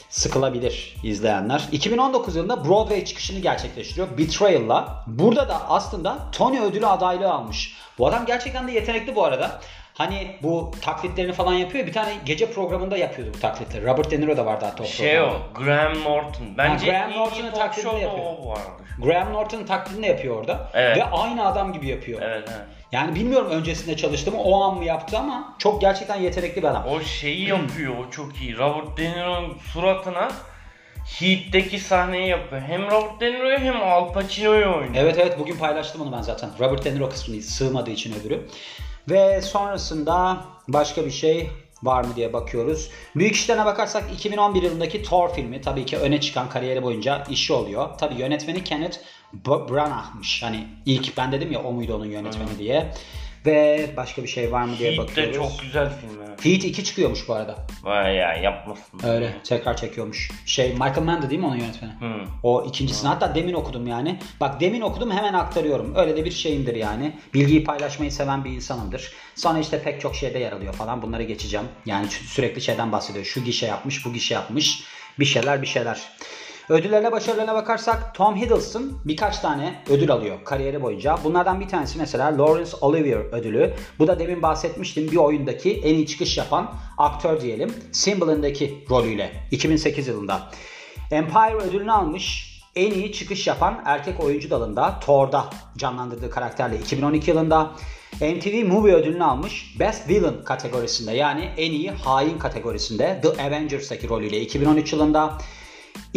sıkılabilir 0.08 0.96
izleyenler. 1.02 1.68
2019 1.72 2.36
yılında 2.36 2.68
Broadway 2.68 3.04
çıkışını 3.04 3.38
gerçekleştiriyor 3.38 4.18
Betrayal'la. 4.18 5.04
Burada 5.06 5.48
da 5.48 5.70
aslında 5.70 6.18
Tony 6.32 6.60
ödülü 6.60 6.86
adaylığı 6.86 7.32
almış. 7.32 7.76
Bu 7.98 8.06
adam 8.06 8.26
gerçekten 8.26 8.68
de 8.68 8.72
yetenekli 8.72 9.16
bu 9.16 9.24
arada. 9.24 9.60
Hani 9.98 10.36
bu 10.42 10.70
taklitlerini 10.82 11.32
falan 11.32 11.54
yapıyor. 11.54 11.86
Bir 11.86 11.92
tane 11.92 12.12
gece 12.24 12.50
programında 12.52 12.96
yapıyordu 12.96 13.32
bu 13.36 13.40
taklitleri. 13.40 13.86
Robert 13.86 14.10
De 14.10 14.20
Niro 14.20 14.36
da 14.36 14.46
vardı 14.46 14.64
hatta 14.64 14.82
o 14.82 14.86
Şey 14.86 15.20
o. 15.20 15.32
Graham 15.54 16.04
Norton. 16.04 16.46
Bence 16.58 16.86
Graham 16.86 17.10
ilk 17.10 17.16
Norton'un 17.16 17.50
taklidini 17.50 18.00
yapıyor. 18.02 18.24
o. 18.24 18.54
Graham 18.98 19.32
Norton'un 19.32 19.64
taklidini 19.64 20.06
yapıyor 20.06 20.36
orada. 20.36 20.70
Evet. 20.74 20.96
Ve 20.96 21.04
aynı 21.04 21.46
adam 21.46 21.72
gibi 21.72 21.88
yapıyor. 21.88 22.22
Evet 22.22 22.44
evet. 22.48 22.60
Yani 22.92 23.14
bilmiyorum 23.14 23.50
öncesinde 23.50 23.96
çalıştı 23.96 24.32
mı 24.32 24.42
o 24.42 24.62
an 24.62 24.76
mı 24.76 24.84
yaptı 24.84 25.18
ama 25.18 25.54
çok 25.58 25.80
gerçekten 25.80 26.16
yetenekli 26.16 26.62
bir 26.62 26.68
adam. 26.68 26.84
O 26.86 27.00
şeyi 27.00 27.48
yapıyor, 27.48 27.94
o 27.98 28.10
çok 28.10 28.36
iyi. 28.36 28.58
Robert 28.58 28.98
De 28.98 29.10
Niro'nun 29.10 29.58
suratına 29.72 30.28
Heat'teki 31.18 31.78
sahneyi 31.78 32.28
yapıyor. 32.28 32.62
Hem 32.62 32.90
Robert 32.90 33.20
De 33.20 33.32
Niro'yu 33.32 33.58
hem 33.58 33.82
Al 33.82 34.12
Pacino'yu 34.12 34.66
oynuyor. 34.66 34.94
Evet 34.96 35.18
evet 35.18 35.38
bugün 35.38 35.56
paylaştım 35.56 36.00
onu 36.00 36.12
ben 36.12 36.22
zaten. 36.22 36.50
Robert 36.60 36.84
De 36.84 36.94
Niro 36.94 37.08
kısmını 37.08 37.42
sığmadığı 37.42 37.90
için 37.90 38.14
öbürü. 38.20 38.48
Ve 39.10 39.42
sonrasında 39.42 40.44
başka 40.68 41.04
bir 41.04 41.10
şey 41.10 41.50
var 41.82 42.04
mı 42.04 42.16
diye 42.16 42.32
bakıyoruz. 42.32 42.90
Büyük 43.16 43.34
işlerine 43.34 43.64
bakarsak 43.64 44.04
2011 44.14 44.62
yılındaki 44.62 45.02
Thor 45.02 45.34
filmi 45.34 45.60
tabii 45.60 45.86
ki 45.86 45.96
öne 45.96 46.20
çıkan 46.20 46.48
kariyeri 46.48 46.82
boyunca 46.82 47.24
işi 47.30 47.52
oluyor. 47.52 47.88
Tabii 47.98 48.14
yönetmeni 48.14 48.64
Kenneth 48.64 48.98
Branagh'mış. 49.46 50.42
Hani 50.42 50.68
ilk 50.86 51.16
ben 51.16 51.32
dedim 51.32 51.52
ya 51.52 51.62
o 51.62 51.72
muydu 51.72 51.94
onun 51.94 52.06
yönetmeni 52.06 52.58
diye. 52.58 52.92
Ve 53.46 53.90
başka 53.96 54.22
bir 54.22 54.28
şey 54.28 54.52
var 54.52 54.64
mı 54.64 54.78
diye 54.78 54.90
Heat 54.90 54.98
bakıyoruz. 54.98 55.34
de 55.34 55.38
çok 55.38 55.60
güzel 55.62 55.88
film. 56.00 56.10
Evet. 56.28 56.44
Heat 56.44 56.64
2 56.64 56.84
çıkıyormuş 56.84 57.28
bu 57.28 57.34
arada. 57.34 57.56
Vay 57.82 58.14
ya 58.14 58.34
yapmasın. 58.36 59.00
Öyle 59.04 59.32
tekrar 59.44 59.76
çekiyormuş. 59.76 60.30
Şey 60.46 60.72
Michael 60.72 61.02
Mann 61.02 61.30
değil 61.30 61.40
mi 61.40 61.46
onun 61.46 61.56
yönetmeni? 61.56 61.92
Hı. 61.92 62.24
O 62.42 62.64
ikincisini 62.64 63.08
hatta 63.08 63.34
demin 63.34 63.54
okudum 63.54 63.86
yani. 63.86 64.18
Bak 64.40 64.60
demin 64.60 64.80
okudum 64.80 65.10
hemen 65.10 65.34
aktarıyorum. 65.34 65.94
Öyle 65.96 66.16
de 66.16 66.24
bir 66.24 66.30
şeyimdir 66.30 66.74
yani. 66.76 67.18
Bilgiyi 67.34 67.64
paylaşmayı 67.64 68.12
seven 68.12 68.44
bir 68.44 68.50
insanımdır. 68.50 69.12
Sonra 69.34 69.58
işte 69.58 69.82
pek 69.82 70.00
çok 70.00 70.16
şeyde 70.16 70.38
yer 70.38 70.52
alıyor 70.52 70.74
falan. 70.74 71.02
Bunları 71.02 71.22
geçeceğim. 71.22 71.66
Yani 71.86 72.06
sü- 72.06 72.10
sürekli 72.26 72.60
şeyden 72.60 72.92
bahsediyor. 72.92 73.24
Şu 73.24 73.44
gişe 73.44 73.66
yapmış, 73.66 74.04
bu 74.06 74.12
gişe 74.12 74.34
yapmış. 74.34 74.82
Bir 75.18 75.24
şeyler 75.24 75.62
bir 75.62 75.66
şeyler. 75.66 76.00
Ödüllerine 76.68 77.12
başarılarına 77.12 77.54
bakarsak 77.54 78.14
Tom 78.14 78.36
Hiddleston 78.36 78.92
birkaç 79.04 79.38
tane 79.38 79.82
ödül 79.88 80.10
alıyor 80.10 80.44
kariyeri 80.44 80.82
boyunca. 80.82 81.18
Bunlardan 81.24 81.60
bir 81.60 81.68
tanesi 81.68 81.98
mesela 81.98 82.38
Laurence 82.38 82.70
Olivier 82.80 83.18
ödülü. 83.18 83.74
Bu 83.98 84.06
da 84.06 84.18
demin 84.18 84.42
bahsetmiştim 84.42 85.10
bir 85.10 85.16
oyundaki 85.16 85.80
en 85.84 85.94
iyi 85.94 86.06
çıkış 86.06 86.38
yapan 86.38 86.74
aktör 86.98 87.40
diyelim. 87.40 87.74
Symbol'ındaki 87.92 88.84
rolüyle 88.90 89.30
2008 89.50 90.08
yılında. 90.08 90.50
Empire 91.10 91.56
ödülünü 91.56 91.92
almış 91.92 92.58
en 92.76 92.90
iyi 92.90 93.12
çıkış 93.12 93.46
yapan 93.46 93.82
erkek 93.84 94.24
oyuncu 94.24 94.50
dalında 94.50 95.00
Thor'da 95.00 95.44
canlandırdığı 95.76 96.30
karakterle 96.30 96.78
2012 96.78 97.30
yılında. 97.30 97.70
MTV 98.12 98.66
Movie 98.66 98.94
ödülünü 98.94 99.24
almış 99.24 99.74
Best 99.80 100.08
Villain 100.08 100.44
kategorisinde 100.44 101.12
yani 101.12 101.50
en 101.56 101.72
iyi 101.72 101.90
hain 101.90 102.38
kategorisinde 102.38 103.20
The 103.22 103.42
Avengers'taki 103.42 104.08
rolüyle 104.08 104.40
2013 104.40 104.92
yılında. 104.92 105.38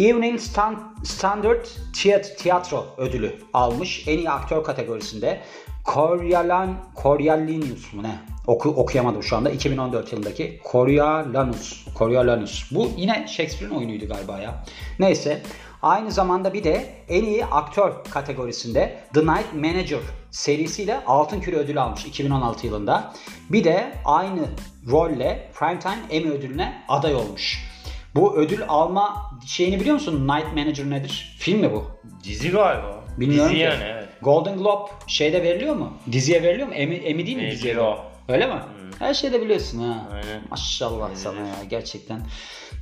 Evening 0.02 0.40
Stan- 0.40 0.94
Standard 1.04 1.66
Tiyat- 1.92 2.36
Tiyatro 2.38 2.86
ödülü 2.96 3.34
almış. 3.54 4.08
En 4.08 4.18
iyi 4.18 4.30
aktör 4.30 4.64
kategorisinde. 4.64 5.40
Coriolan, 5.94 6.74
Coriolanus 7.02 7.92
mu 7.92 8.02
ne? 8.02 8.18
Oku, 8.46 8.68
okuyamadım 8.68 9.22
şu 9.22 9.36
anda. 9.36 9.50
2014 9.50 10.12
yılındaki 10.12 10.60
Coriolanus. 10.72 11.86
Coriolanus. 11.98 12.70
Bu 12.70 12.90
yine 12.96 13.26
Shakespeare'in 13.28 13.76
oyunuydu 13.76 14.08
galiba 14.08 14.38
ya. 14.38 14.64
Neyse. 14.98 15.42
Aynı 15.82 16.12
zamanda 16.12 16.52
bir 16.54 16.64
de 16.64 16.86
en 17.08 17.24
iyi 17.24 17.44
aktör 17.44 17.92
kategorisinde 18.10 19.00
The 19.14 19.20
Night 19.20 19.54
Manager 19.54 20.00
serisiyle 20.30 21.04
Altın 21.06 21.40
Küre 21.40 21.56
ödülü 21.56 21.80
almış 21.80 22.04
2016 22.04 22.66
yılında. 22.66 23.12
Bir 23.50 23.64
de 23.64 23.92
aynı 24.04 24.40
rolle 24.90 25.50
Primetime 25.54 25.98
Emmy 26.10 26.30
ödülüne 26.30 26.84
aday 26.88 27.14
olmuş. 27.14 27.71
Bu 28.14 28.36
ödül 28.36 28.60
alma 28.68 29.30
şeyini 29.46 29.80
biliyor 29.80 29.94
musun? 29.94 30.28
Night 30.28 30.56
Manager 30.56 30.90
nedir? 30.90 31.36
Film 31.38 31.60
mi 31.60 31.72
bu? 31.72 31.84
Dizi 32.24 32.50
galiba. 32.50 33.04
Bilmiyorum 33.18 33.50
Dizi 33.50 33.54
ki. 33.54 33.60
yani 33.64 33.82
evet. 33.84 34.08
Golden 34.22 34.58
Globe 34.58 34.90
şeyde 35.06 35.42
veriliyor 35.42 35.76
mu? 35.76 35.92
Diziye 36.12 36.42
veriliyor 36.42 36.68
mu? 36.68 36.74
Emmy, 36.74 36.96
Emmy 36.96 37.26
değil 37.26 37.36
mi 37.36 37.42
Veriliyor. 37.42 37.96
diziye? 37.96 38.36
Öyle 38.36 38.46
mi? 38.46 38.60
Her 38.98 39.14
şeyde 39.14 39.42
biliyorsun 39.42 39.78
ha. 39.82 40.08
Aynen. 40.12 40.42
Maşallah 40.50 41.10
sana 41.14 41.38
ya 41.40 41.54
gerçekten. 41.70 42.20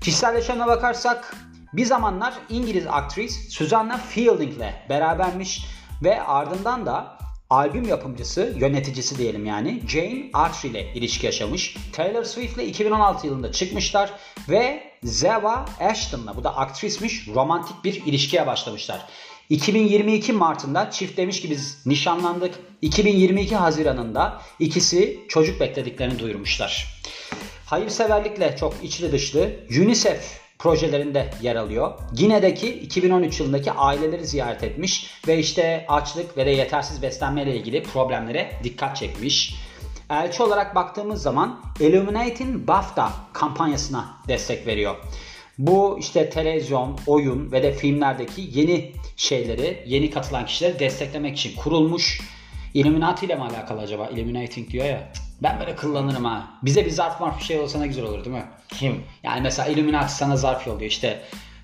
Kişisel 0.01 0.35
yaşamına 0.35 0.67
bakarsak 0.67 1.37
bir 1.73 1.85
zamanlar 1.85 2.35
İngiliz 2.51 2.87
aktris 2.87 3.49
Susanna 3.55 3.99
Fielding'le 3.99 4.89
berabermiş 4.89 5.65
ve 6.05 6.23
ardından 6.23 6.87
da 6.87 7.19
albüm 7.51 7.89
yapımcısı, 7.89 8.55
yöneticisi 8.59 9.19
diyelim 9.19 9.47
yani 9.47 9.83
Jane 9.89 10.25
Archer 10.35 10.71
ile 10.71 10.93
ilişki 10.95 11.27
yaşamış. 11.27 11.77
Taylor 11.93 12.25
Swift 12.25 12.57
ile 12.57 12.67
2016 12.67 13.27
yılında 13.27 13.53
çıkmışlar 13.53 14.11
ve 14.49 14.90
Zeva 15.05 15.67
Ashton'la 15.81 16.37
bu 16.37 16.45
da 16.45 16.57
aktrismiş 16.57 17.29
romantik 17.29 17.85
bir 17.85 17.95
ilişkiye 18.07 18.47
başlamışlar. 18.47 19.07
2022 19.49 20.33
Mart'ında 20.33 20.91
çift 20.91 21.17
demiş 21.17 21.41
ki 21.41 21.51
biz 21.51 21.87
nişanlandık. 21.87 22.55
2022 22.83 23.57
Haziran'ında 23.57 24.41
ikisi 24.59 25.19
çocuk 25.29 25.61
beklediklerini 25.61 26.19
duyurmuşlar. 26.19 27.01
Hayırseverlikle 27.67 28.57
çok 28.57 28.75
içli 28.83 29.13
dışlı 29.13 29.51
UNICEF 29.71 30.41
projelerinde 30.59 31.31
yer 31.43 31.57
alıyor. 31.57 31.99
Gine'deki 32.15 32.73
2013 32.73 33.41
yılındaki 33.41 33.73
aileleri 33.73 34.27
ziyaret 34.27 34.63
etmiş 34.63 35.11
ve 35.29 35.39
işte 35.39 35.85
açlık 35.89 36.37
ve 36.37 36.47
de 36.47 36.51
yetersiz 36.51 37.03
beslenme 37.03 37.43
ile 37.43 37.57
ilgili 37.57 37.83
problemlere 37.83 38.53
dikkat 38.65 38.97
çekmiş. 38.97 39.55
Elçi 40.11 40.43
olarak 40.43 40.75
baktığımız 40.75 41.23
zaman 41.23 41.61
Illuminating 41.81 42.69
BAFTA 42.69 43.13
kampanyasına 43.33 44.17
destek 44.29 44.67
veriyor. 44.67 44.97
Bu 45.59 45.97
işte 46.01 46.31
televizyon, 46.31 46.99
oyun 47.07 47.53
ve 47.53 47.63
de 47.63 47.73
filmlerdeki 47.73 48.49
yeni 48.53 48.93
şeyleri, 49.17 49.85
yeni 49.87 50.11
katılan 50.11 50.47
kişileri 50.47 50.79
desteklemek 50.79 51.39
için 51.39 51.57
kurulmuş. 51.57 52.21
Illuminati 52.75 53.27
ile 53.27 53.35
mi 53.35 53.43
alakalı 53.43 53.81
acaba? 53.81 54.07
Illuminating 54.07 54.71
diyor 54.71 54.87
ya. 54.87 55.13
Ben 55.43 55.61
böyle 55.61 55.77
kullanırım 55.77 56.25
ha. 56.25 56.51
Bize 56.63 56.87
bir 56.87 56.91
zarf 56.91 57.21
var 57.21 57.35
bir 57.39 57.45
şey 57.45 57.59
olsa 57.59 57.79
ne 57.79 57.87
güzel 57.87 58.05
olur 58.05 58.25
değil 58.25 58.37
mi? 58.37 58.45
Kim? 58.69 59.05
Yani 59.23 59.41
mesela 59.41 59.69
Illuminati 59.69 60.13
sana 60.13 60.37
zarf 60.37 60.67
yolluyor 60.67 60.91
işte 60.91 61.21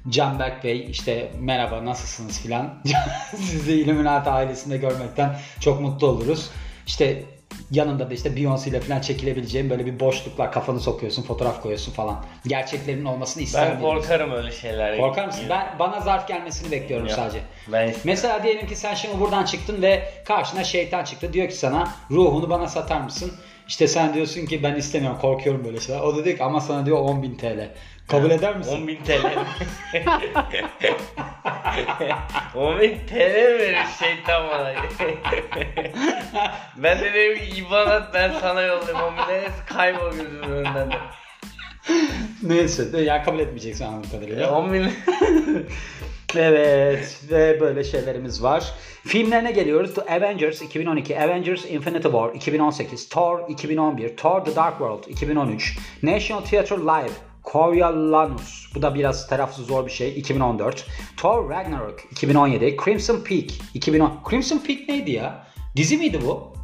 Canberk 0.08 0.64
Bey 0.64 0.86
işte 0.90 1.32
merhaba 1.40 1.84
nasılsınız 1.84 2.40
filan. 2.40 2.82
Sizi 3.36 3.72
Illuminati 3.72 4.30
ailesinde 4.30 4.76
görmekten 4.76 5.36
çok 5.60 5.80
mutlu 5.80 6.06
oluruz. 6.06 6.50
İşte 6.86 7.24
yanında 7.70 8.10
da 8.10 8.14
işte 8.14 8.28
Beyoncé 8.28 8.68
ile 8.68 8.80
falan 8.80 9.00
çekilebileceğin 9.00 9.70
böyle 9.70 9.86
bir 9.86 10.00
boşluklar 10.00 10.52
kafanı 10.52 10.80
sokuyorsun 10.80 11.22
fotoğraf 11.22 11.62
koyuyorsun 11.62 11.92
falan. 11.92 12.24
Gerçeklerinin 12.46 13.04
olmasını 13.04 13.40
Ben 13.40 13.44
ister 13.46 13.68
miydin? 13.68 13.80
korkarım 13.82 14.32
öyle 14.32 14.52
şeyler. 14.52 14.98
Korkar 14.98 15.26
mısın? 15.26 15.44
Ben 15.50 15.66
bana 15.78 16.00
zarf 16.00 16.28
gelmesini 16.28 16.70
bekliyorum 16.70 17.06
Yok. 17.06 17.16
sadece. 17.16 17.40
Ben 17.72 17.94
Mesela 18.04 18.42
diyelim 18.42 18.66
ki 18.66 18.76
sen 18.76 18.94
şimdi 18.94 19.20
buradan 19.20 19.44
çıktın 19.44 19.82
ve 19.82 20.08
karşına 20.24 20.64
şeytan 20.64 21.04
çıktı. 21.04 21.32
Diyor 21.32 21.48
ki 21.48 21.54
sana 21.56 21.88
ruhunu 22.10 22.50
bana 22.50 22.68
satar 22.68 23.00
mısın? 23.00 23.32
İşte 23.68 23.88
sen 23.88 24.14
diyorsun 24.14 24.46
ki 24.46 24.62
ben 24.62 24.74
istemiyorum 24.74 25.18
korkuyorum 25.20 25.64
böyle 25.64 25.80
şeyler. 25.80 26.00
O 26.00 26.16
da 26.16 26.24
diyor 26.24 26.36
ki 26.36 26.44
ama 26.44 26.60
sana 26.60 26.86
diyor 26.86 26.98
10.000 26.98 27.36
TL. 27.36 27.70
Kabul 28.08 28.30
eder 28.30 28.56
misin? 28.56 28.86
10.000 28.86 29.04
TL. 29.04 29.26
10.000 32.54 33.06
TL 33.06 33.58
verir 33.58 33.78
şeytan 33.98 34.48
bana. 34.48 34.72
ben 36.76 36.98
de 37.00 37.14
dedim 37.14 37.38
ki 37.38 37.56
İban 37.56 37.86
at 37.86 38.14
ben 38.14 38.32
sana 38.40 38.62
yollayayım 38.62 38.98
10.000 38.98 39.26
TL 39.26 39.74
kaybol 39.74 40.10
gözümün 40.10 40.42
önünden 40.42 40.90
de. 40.90 40.96
Neyse 42.42 42.92
de 42.92 43.00
ya 43.00 43.22
kabul 43.24 43.38
etmeyeceksin 43.38 43.84
anladığım 43.84 44.10
kadarıyla. 44.10 44.48
10.000 44.48 44.90
Evet 46.36 47.20
ve 47.30 47.60
böyle 47.60 47.84
şeylerimiz 47.84 48.42
var. 48.42 48.74
Filmlerine 49.06 49.52
geliyoruz. 49.52 49.94
The 49.94 50.02
Avengers 50.02 50.62
2012, 50.62 51.20
Avengers 51.20 51.64
Infinity 51.64 52.08
War 52.08 52.34
2018, 52.34 53.08
Thor 53.08 53.48
2011, 53.48 54.16
Thor 54.16 54.44
The 54.44 54.56
Dark 54.56 54.78
World 54.78 55.04
2013, 55.08 55.78
National 56.02 56.40
Theatre 56.40 56.76
Live 56.76 57.12
Coriolanus 57.52 58.74
bu 58.74 58.82
da 58.82 58.94
biraz 58.94 59.28
telaffuzu 59.28 59.64
zor 59.64 59.86
bir 59.86 59.90
şey 59.90 60.18
2014 60.18 60.86
Thor 61.16 61.50
Ragnarok 61.50 62.00
2017 62.10 62.76
Crimson 62.84 63.20
Peak 63.20 63.50
2010 63.74 64.20
Crimson 64.30 64.58
Peak 64.58 64.88
neydi 64.88 65.10
ya? 65.10 65.46
Dizi 65.76 65.96
miydi 65.96 66.20
bu? 66.26 66.56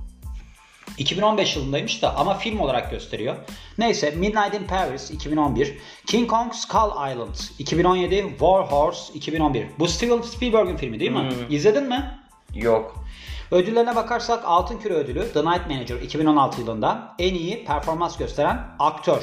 2015 0.99 1.57
yılındaymış 1.57 2.03
da 2.03 2.16
ama 2.16 2.35
film 2.35 2.61
olarak 2.61 2.90
gösteriyor. 2.90 3.37
Neyse 3.79 4.11
Midnight 4.11 4.55
in 4.55 4.66
Paris 4.66 5.11
2011, 5.11 5.79
King 6.07 6.31
Kong 6.31 6.55
Skull 6.55 7.12
Island 7.12 7.35
2017, 7.59 8.29
War 8.31 8.66
Horse 8.66 9.12
2011. 9.14 9.66
Bu 9.79 9.88
Steven 9.88 10.21
Spielberg'in 10.23 10.77
filmi 10.77 11.01
değil 11.01 11.11
mi? 11.11 11.29
İzledin 11.51 11.88
mi? 11.88 12.18
Yok. 12.55 13.05
Ödüllerine 13.51 13.97
bakarsak 13.97 14.42
Altın 14.45 14.79
Küre 14.79 14.95
ödülü 14.95 15.33
The 15.33 15.40
Night 15.40 15.66
Manager 15.71 15.97
2016 15.97 16.61
yılında 16.61 17.14
en 17.18 17.35
iyi 17.35 17.64
performans 17.64 18.18
gösteren 18.18 18.61
aktör. 18.79 19.23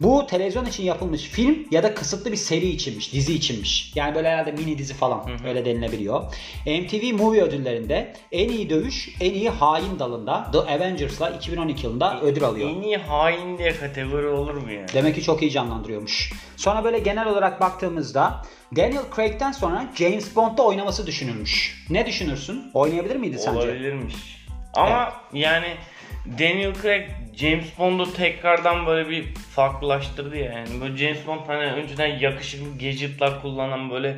Bu 0.00 0.26
televizyon 0.26 0.66
için 0.66 0.84
yapılmış 0.84 1.22
film 1.22 1.66
ya 1.70 1.82
da 1.82 1.94
kısıtlı 1.94 2.32
bir 2.32 2.36
seri 2.36 2.66
içinmiş, 2.66 3.12
dizi 3.12 3.34
içinmiş. 3.34 3.92
Yani 3.94 4.14
böyle 4.14 4.30
herhalde 4.30 4.52
mini 4.52 4.78
dizi 4.78 4.94
falan 4.94 5.46
öyle 5.46 5.64
denilebiliyor. 5.64 6.22
MTV 6.66 7.14
Movie 7.14 7.42
ödüllerinde 7.42 8.14
en 8.32 8.48
iyi 8.48 8.70
dövüş, 8.70 9.08
en 9.20 9.34
iyi 9.34 9.50
hain 9.50 9.98
dalında 9.98 10.50
The 10.52 10.58
Avengers'la 10.58 11.30
2012 11.30 11.86
yılında 11.86 12.20
ödül 12.20 12.44
alıyor. 12.44 12.70
En 12.70 12.82
iyi 12.82 12.96
hain 12.96 13.58
diye 13.58 13.76
kategori 13.76 14.26
olur 14.26 14.54
mu 14.54 14.72
ya? 14.72 14.86
Demek 14.94 15.14
ki 15.14 15.22
çok 15.22 15.42
iyi 15.42 15.50
canlandırıyormuş. 15.50 16.32
Sonra 16.56 16.84
böyle 16.84 16.98
genel 16.98 17.26
olarak 17.26 17.60
baktığımızda 17.60 18.42
Daniel 18.76 19.02
Craig'den 19.16 19.52
sonra 19.52 19.86
James 19.94 20.36
Bond'da 20.36 20.62
oynaması 20.62 21.06
düşünülmüş. 21.06 21.84
Ne 21.90 22.06
düşünürsün? 22.06 22.70
Oynayabilir 22.74 23.16
miydi 23.16 23.38
sence? 23.38 23.58
Olabilirmiş. 23.58 24.14
Ama 24.74 25.12
yani 25.32 25.66
Daniel 26.38 26.74
Craig 26.82 27.10
James 27.36 27.78
Bond'u 27.78 28.12
tekrardan 28.12 28.86
böyle 28.86 29.08
bir 29.08 29.34
farklılaştırdı 29.34 30.36
ya. 30.36 30.52
Yani 30.52 30.80
böyle 30.80 30.96
James 30.96 31.26
Bond 31.26 31.40
hani 31.46 31.64
önceden 31.64 32.06
yakışıklı 32.18 32.78
gadgetlar 32.78 33.42
kullanan 33.42 33.90
böyle 33.90 34.16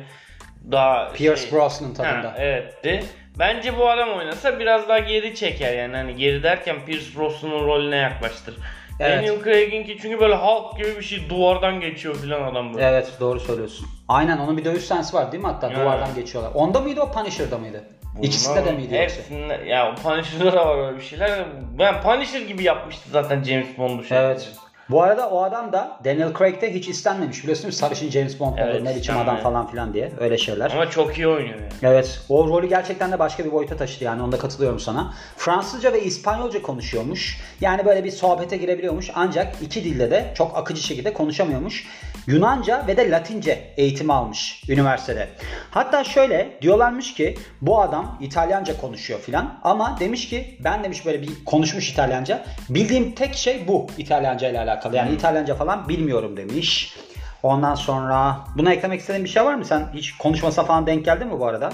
daha 0.71 1.11
Pierce 1.13 1.41
şey- 1.41 1.51
Brosnan 1.51 1.93
tadında. 1.93 2.31
Ha, 2.33 2.37
evetti. 2.37 3.03
Bence 3.39 3.77
bu 3.77 3.89
adam 3.89 4.09
oynasa 4.09 4.59
biraz 4.59 4.89
daha 4.89 4.99
geri 4.99 5.35
çeker 5.35 5.73
yani 5.77 5.95
hani 5.95 6.15
geri 6.15 6.43
derken 6.43 6.85
Pierce 6.85 7.05
Brosnan'ın 7.15 7.67
rolüne 7.67 7.95
yaklaştır. 7.95 8.55
Evet. 8.99 9.17
Daniel 9.17 9.43
Craig'inki 9.43 9.97
çünkü 10.01 10.19
böyle 10.19 10.35
halk 10.35 10.77
gibi 10.77 10.95
bir 10.97 11.01
şey 11.01 11.29
duvardan 11.29 11.79
geçiyor 11.79 12.15
filan 12.15 12.41
adam 12.41 12.73
böyle. 12.73 12.85
Evet 12.85 13.11
doğru 13.19 13.39
söylüyorsun. 13.39 13.87
Aynen 14.07 14.37
onun 14.37 14.57
bir 14.57 14.65
dövüş 14.65 14.83
sensi 14.83 15.15
var 15.15 15.31
değil 15.31 15.43
mi 15.43 15.49
hatta 15.49 15.67
Evet. 15.67 15.77
duvardan 15.77 16.15
geçiyorlar. 16.15 16.51
Onda 16.55 16.79
mıydı 16.79 17.01
o 17.01 17.11
Punisher'da 17.11 17.57
mıydı? 17.57 17.83
İkisinde 18.21 18.65
de 18.65 18.71
miydi 18.71 18.95
yoksa? 18.95 19.17
Hepsinde, 19.17 19.53
ya 19.67 19.95
Punisher'da 20.03 20.53
da 20.53 20.67
var 20.67 20.87
öyle 20.87 20.97
bir 20.97 21.03
şeyler. 21.03 21.45
Ben 21.79 22.01
Punisher 22.01 22.41
gibi 22.41 22.63
yapmıştı 22.63 23.09
zaten 23.11 23.43
James 23.43 23.67
Bond'u 23.77 24.03
şey. 24.03 24.17
Evet. 24.17 24.49
Bu 24.89 25.03
arada 25.03 25.29
o 25.29 25.43
adam 25.43 25.71
da 25.73 25.99
Daniel 26.05 26.33
Craig'de 26.37 26.73
hiç 26.73 26.87
istenmemiş 26.87 27.43
biliyorsun 27.43 27.63
değil 27.63 27.73
mi? 27.73 27.77
Sarışın 27.77 28.09
James 28.09 28.39
Bond 28.39 28.57
Evet, 28.57 28.75
olur 28.75 28.85
ne 28.85 28.95
biçim 28.95 29.17
adam 29.17 29.37
falan 29.37 29.67
filan 29.67 29.93
diye 29.93 30.11
öyle 30.19 30.37
şeyler. 30.37 30.71
Ama 30.71 30.89
çok 30.89 31.17
iyi 31.17 31.27
oynuyor 31.27 31.59
yani. 31.59 31.69
Evet. 31.83 32.21
O 32.29 32.47
rolü 32.47 32.69
gerçekten 32.69 33.11
de 33.11 33.19
başka 33.19 33.45
bir 33.45 33.51
boyuta 33.51 33.77
taşıdı 33.77 34.03
yani 34.03 34.21
onda 34.21 34.37
katılıyorum 34.37 34.79
sana. 34.79 35.13
Fransızca 35.37 35.93
ve 35.93 36.03
İspanyolca 36.03 36.61
konuşuyormuş. 36.61 37.41
Yani 37.61 37.85
böyle 37.85 38.03
bir 38.03 38.11
sohbete 38.11 38.57
girebiliyormuş 38.57 39.11
ancak 39.15 39.55
iki 39.61 39.83
dilde 39.83 40.11
de 40.11 40.33
çok 40.37 40.57
akıcı 40.57 40.81
şekilde 40.81 41.13
konuşamıyormuş. 41.13 41.87
Yunanca 42.27 42.87
ve 42.87 42.97
de 42.97 43.11
Latince 43.11 43.73
eğitimi 43.77 44.13
almış 44.13 44.63
üniversitede. 44.69 45.27
Hatta 45.71 46.03
şöyle 46.03 46.57
diyorlarmış 46.61 47.13
ki 47.13 47.37
bu 47.61 47.81
adam 47.81 48.17
İtalyanca 48.21 48.77
konuşuyor 48.77 49.19
filan 49.19 49.59
ama 49.63 49.99
demiş 49.99 50.29
ki 50.29 50.57
ben 50.63 50.83
demiş 50.83 51.05
böyle 51.05 51.21
bir 51.21 51.29
konuşmuş 51.45 51.89
İtalyanca. 51.89 52.43
Bildiğim 52.69 53.11
tek 53.15 53.35
şey 53.35 53.67
bu 53.67 53.87
İtalyanca 53.97 54.49
ile 54.49 54.59
alakalı. 54.59 54.95
Yani 54.95 55.15
İtalyanca 55.15 55.55
falan 55.55 55.89
bilmiyorum 55.89 56.37
demiş. 56.37 56.97
Ondan 57.43 57.75
sonra 57.75 58.39
buna 58.55 58.73
eklemek 58.73 58.99
istediğin 58.99 59.25
bir 59.25 59.29
şey 59.29 59.45
var 59.45 59.55
mı? 59.55 59.65
Sen 59.65 59.87
hiç 59.93 60.17
konuşmasa 60.17 60.63
falan 60.63 60.87
denk 60.87 61.05
geldin 61.05 61.27
mi 61.27 61.39
bu 61.39 61.45
arada? 61.45 61.73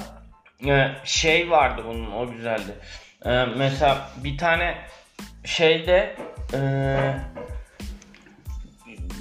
Ee, 0.68 0.88
şey 1.04 1.52
vardı 1.52 1.82
bunun 1.88 2.12
o 2.12 2.32
güzeldi. 2.32 2.72
Ee, 3.26 3.46
mesela 3.58 3.98
bir 4.24 4.38
tane 4.38 4.76
şeyde 5.46 6.16
ee, 6.54 7.14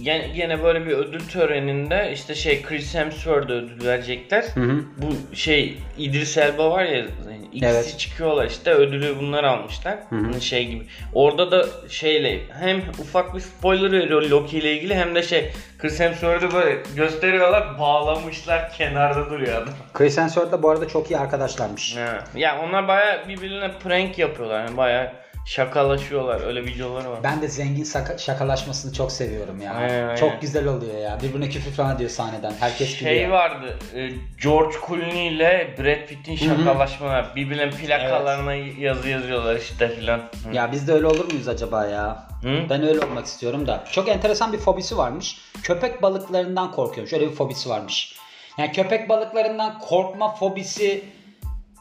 Gene, 0.03 0.29
gene 0.29 0.63
böyle 0.63 0.87
bir 0.87 0.91
ödül 0.93 1.29
töreninde 1.29 2.11
işte 2.13 2.35
şey 2.35 2.63
Chris 2.63 2.95
Hemsworth'a 2.95 3.53
ödül 3.53 3.85
verecekler. 3.87 4.45
Hı 4.55 4.61
hı. 4.61 4.85
Bu 4.97 5.37
şey 5.37 5.79
İdris 5.99 6.39
Elba 6.39 6.71
var 6.71 6.85
ya 6.85 7.05
ikisi 7.53 7.67
Evet. 7.73 7.99
çıkıyorlar 7.99 8.47
işte 8.47 8.71
ödülü 8.75 9.19
bunlar 9.21 9.45
almışlar. 9.45 9.99
Hani 10.11 10.41
Şey 10.41 10.67
gibi. 10.67 10.85
Orada 11.15 11.51
da 11.51 11.67
şeyle 11.89 12.41
hem 12.61 12.79
ufak 13.01 13.35
bir 13.35 13.41
spoiler 13.41 13.93
veriyor 13.93 14.23
Loki 14.23 14.59
ile 14.59 14.73
ilgili 14.73 14.95
hem 14.95 15.15
de 15.15 15.23
şey 15.23 15.53
Chris 15.79 16.01
Hemsworth'ı 16.01 16.53
böyle 16.55 16.79
gösteriyorlar 16.97 17.79
bağlamışlar 17.79 18.73
kenarda 18.73 19.31
duruyor 19.31 19.63
adam. 19.63 19.75
Chris 19.95 20.19
Hemsworth 20.19 20.53
da 20.53 20.63
bu 20.63 20.71
arada 20.71 20.89
çok 20.89 21.11
iyi 21.11 21.19
arkadaşlarmış. 21.19 21.97
Ha. 21.97 22.25
Ya 22.37 22.61
onlar 22.63 22.89
baya 22.89 23.29
birbirine 23.29 23.71
prank 23.83 24.19
yapıyorlar. 24.19 24.65
Yani 24.65 24.77
baya 24.77 25.22
şakalaşıyorlar. 25.47 26.47
Öyle 26.47 26.65
videoları 26.65 27.11
var. 27.11 27.19
Ben 27.23 27.43
de 27.43 27.49
zengin 27.49 27.85
şaka- 27.85 28.19
şakalaşmasını 28.19 28.93
çok 28.93 29.13
seviyorum 29.13 29.61
ya. 29.63 29.73
Aynen, 29.75 30.03
aynen. 30.03 30.17
Çok 30.17 30.41
güzel 30.41 30.67
oluyor 30.67 30.99
ya. 30.99 31.19
Birbirine 31.23 31.49
küfür 31.49 31.71
falan 31.71 31.99
diyor 31.99 32.11
sahneden. 32.11 32.55
Herkes 32.61 32.99
şey 32.99 33.15
gülüyor. 33.15 33.31
vardı. 33.31 33.79
e, 33.95 34.11
George 34.43 34.77
Clooney 34.87 35.29
ile 35.29 35.75
Brad 35.79 36.07
Pitt'in 36.09 36.37
şakalaşmalar. 36.37 37.37
Birbirine 37.37 37.71
plakalarına 37.71 38.55
yazı 38.55 39.09
yazıyorlar 39.09 39.57
işte 39.57 39.89
filan. 39.89 40.19
Hı. 40.19 40.53
Ya 40.53 40.73
biz 40.73 40.89
de 40.89 40.93
öyle 40.93 41.07
olur 41.07 41.33
muyuz 41.33 41.49
acaba 41.49 41.87
ya? 41.87 42.27
Hı? 42.43 42.71
Ben 42.71 42.89
öyle 42.89 43.01
olmak 43.01 43.27
istiyorum 43.27 43.67
da. 43.67 43.85
Çok 43.93 44.09
enteresan 44.09 44.53
bir 44.53 44.59
fobisi 44.59 44.97
varmış. 44.97 45.39
Köpek 45.63 46.03
balıklarından 46.03 46.73
korkuyormuş. 46.73 47.13
Öyle 47.13 47.31
bir 47.31 47.35
fobisi 47.35 47.69
varmış. 47.71 48.17
Yani 48.59 48.73
köpek 48.73 49.09
balıklarından 49.09 49.79
korkma 49.79 50.35
fobisi 50.35 51.05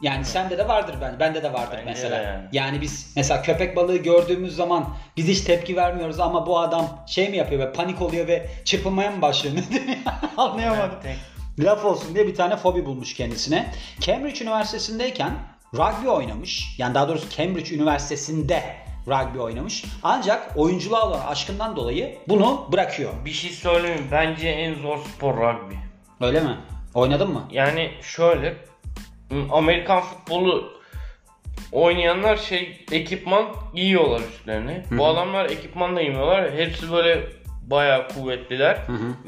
yani 0.02 0.24
sende 0.24 0.58
de 0.58 0.68
vardır 0.68 0.94
ben. 1.00 1.20
Bende 1.20 1.42
de 1.42 1.52
vardır 1.52 1.76
Bence 1.78 1.84
mesela. 1.90 2.18
de 2.18 2.22
yani. 2.22 2.44
Yani 2.52 2.80
biz 2.80 3.12
mesela 3.16 3.42
köpek 3.42 3.76
balığı 3.76 3.96
gördüğümüz 3.96 4.56
zaman 4.56 4.88
biz 5.16 5.28
hiç 5.28 5.40
tepki 5.40 5.76
vermiyoruz 5.76 6.20
ama 6.20 6.46
bu 6.46 6.58
adam 6.58 7.04
şey 7.06 7.28
mi 7.28 7.36
yapıyor 7.36 7.60
ve 7.60 7.72
panik 7.72 8.02
oluyor 8.02 8.26
ve 8.28 8.46
çırpınmaya 8.64 9.10
mı 9.10 9.22
başlıyor? 9.22 9.56
Nedir 9.70 9.88
ya? 9.88 10.20
Anlayamadım. 10.36 10.98
Tek- 11.02 11.16
Laf 11.58 11.84
olsun 11.84 12.14
diye 12.14 12.26
bir 12.26 12.34
tane 12.34 12.56
fobi 12.56 12.84
bulmuş 12.86 13.14
kendisine. 13.14 13.72
Cambridge 14.00 14.44
Üniversitesi'ndeyken 14.44 15.32
rugby 15.74 16.08
oynamış. 16.08 16.74
Yani 16.78 16.94
daha 16.94 17.08
doğrusu 17.08 17.30
Cambridge 17.36 17.74
Üniversitesi'nde 17.74 18.62
rugby 19.06 19.38
oynamış. 19.38 19.84
Ancak 20.02 20.50
oyunculuğa 20.56 21.08
olan 21.08 21.26
aşkından 21.26 21.76
dolayı 21.76 22.18
bunu 22.28 22.68
bırakıyor. 22.72 23.10
Bir 23.24 23.30
şey 23.30 23.50
söyleyeyim 23.50 24.00
mi? 24.02 24.08
Bence 24.10 24.48
en 24.48 24.74
zor 24.74 24.98
spor 25.16 25.36
rugby. 25.36 25.74
Öyle 26.20 26.40
mi? 26.40 26.56
Oynadın 26.94 27.30
mı? 27.30 27.48
Yani 27.50 27.90
şöyle 28.02 28.56
Amerikan 29.52 30.00
futbolu 30.00 30.72
oynayanlar 31.72 32.36
şey 32.36 32.84
ekipman 32.92 33.44
giyiyorlar 33.74 34.20
üstlerine. 34.20 34.84
Bu 34.90 35.06
adamlar 35.06 35.44
ekipman 35.44 35.96
da 35.96 36.02
giymiyorlar. 36.02 36.52
Hepsi 36.52 36.92
böyle 36.92 37.22
bayağı 37.62 38.08
kuvvetliler. 38.08 38.78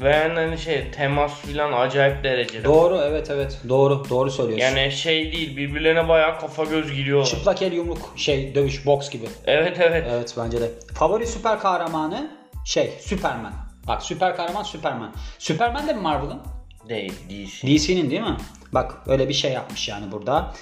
Ve 0.01 0.09
yani 0.09 0.33
hani 0.33 0.57
şey 0.57 0.91
temas 0.91 1.41
filan 1.41 1.73
acayip 1.73 2.23
derecede. 2.23 2.63
Doğru 2.63 2.97
evet 2.97 3.29
evet. 3.29 3.61
Doğru 3.69 4.09
doğru 4.09 4.31
söylüyorsun. 4.31 4.65
Yani 4.65 4.91
şey 4.91 5.31
değil 5.31 5.57
birbirlerine 5.57 6.07
bayağı 6.07 6.39
kafa 6.39 6.63
göz 6.63 6.93
giriyorlar. 6.93 7.25
Çıplak 7.25 7.61
el 7.61 7.73
yumruk 7.73 8.13
şey 8.15 8.55
dövüş 8.55 8.85
boks 8.85 9.09
gibi. 9.09 9.25
Evet 9.45 9.77
evet. 9.79 10.07
Evet 10.11 10.35
bence 10.37 10.61
de. 10.61 10.71
Favori 10.93 11.27
süper 11.27 11.59
kahramanı 11.59 12.31
şey 12.65 12.93
Superman. 13.01 13.53
Bak 13.87 14.03
süper 14.03 14.35
kahraman 14.35 14.63
Superman. 14.63 15.13
Superman 15.39 15.87
de 15.87 15.93
mi 15.93 16.01
Marvel'ın? 16.01 16.41
Değil 16.89 17.13
DC. 17.29 17.67
DC'nin 17.67 18.09
değil 18.09 18.21
mi? 18.21 18.37
Bak 18.73 19.01
öyle 19.07 19.29
bir 19.29 19.33
şey 19.33 19.51
yapmış 19.51 19.87
yani 19.87 20.11
burada. 20.11 20.53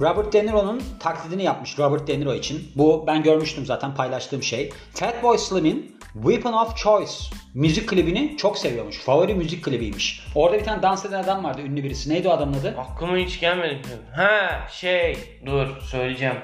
Robert 0.00 0.32
De 0.32 0.46
Niro'nun 0.46 0.82
taklidini 1.00 1.42
yapmış 1.42 1.78
Robert 1.78 2.08
De 2.08 2.20
Niro 2.20 2.34
için. 2.34 2.72
Bu 2.76 3.04
ben 3.06 3.22
görmüştüm 3.22 3.66
zaten 3.66 3.94
paylaştığım 3.94 4.42
şey. 4.42 4.70
Fatboy 4.94 5.38
Slim'in 5.38 5.98
Weapon 6.12 6.52
of 6.52 6.76
Choice 6.76 7.12
müzik 7.54 7.88
klibini 7.88 8.36
çok 8.36 8.58
seviyormuş. 8.58 8.98
Favori 8.98 9.34
müzik 9.34 9.64
klibiymiş. 9.64 10.26
Orada 10.34 10.58
bir 10.58 10.64
tane 10.64 10.82
dans 10.82 11.04
eden 11.04 11.22
adam 11.22 11.44
vardı 11.44 11.60
ünlü 11.62 11.84
birisi. 11.84 12.10
Neydi 12.10 12.28
o 12.28 12.30
adamın 12.30 12.54
adı? 12.60 12.74
Aklıma 12.78 13.16
hiç 13.16 13.40
gelmedi. 13.40 13.88
Ha 14.16 14.66
şey 14.70 15.18
dur 15.46 15.66
söyleyeceğim. 15.80 16.36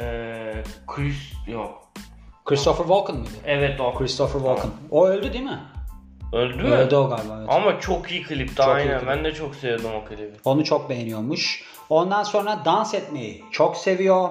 Ee, 0.00 0.62
Chris 0.86 1.32
yok. 1.48 1.88
Christopher 2.44 2.84
Walken 2.84 3.16
mıydı? 3.16 3.30
Evet 3.46 3.80
o. 3.80 3.94
Christopher 3.94 4.38
Walken. 4.38 4.70
O 4.90 5.06
öldü 5.06 5.32
değil 5.32 5.44
mi? 5.44 5.60
Öldü 6.34 6.62
mü? 6.62 6.70
Öldü 6.70 6.94
o 6.96 7.08
galiba. 7.08 7.36
Evet. 7.38 7.48
Ama 7.50 7.80
çok 7.80 8.10
iyi 8.12 8.22
klipti 8.22 8.54
Çok 8.54 8.66
iyi 8.66 8.70
aynen. 8.70 8.98
klip. 8.98 9.08
Ben 9.08 9.24
de 9.24 9.34
çok 9.34 9.54
sevdim 9.54 9.90
o 9.94 10.04
klibi. 10.08 10.30
Onu 10.44 10.64
çok 10.64 10.90
beğeniyormuş. 10.90 11.62
Ondan 11.88 12.22
sonra 12.22 12.62
dans 12.64 12.94
etmeyi 12.94 13.44
çok 13.50 13.76
seviyor. 13.76 14.28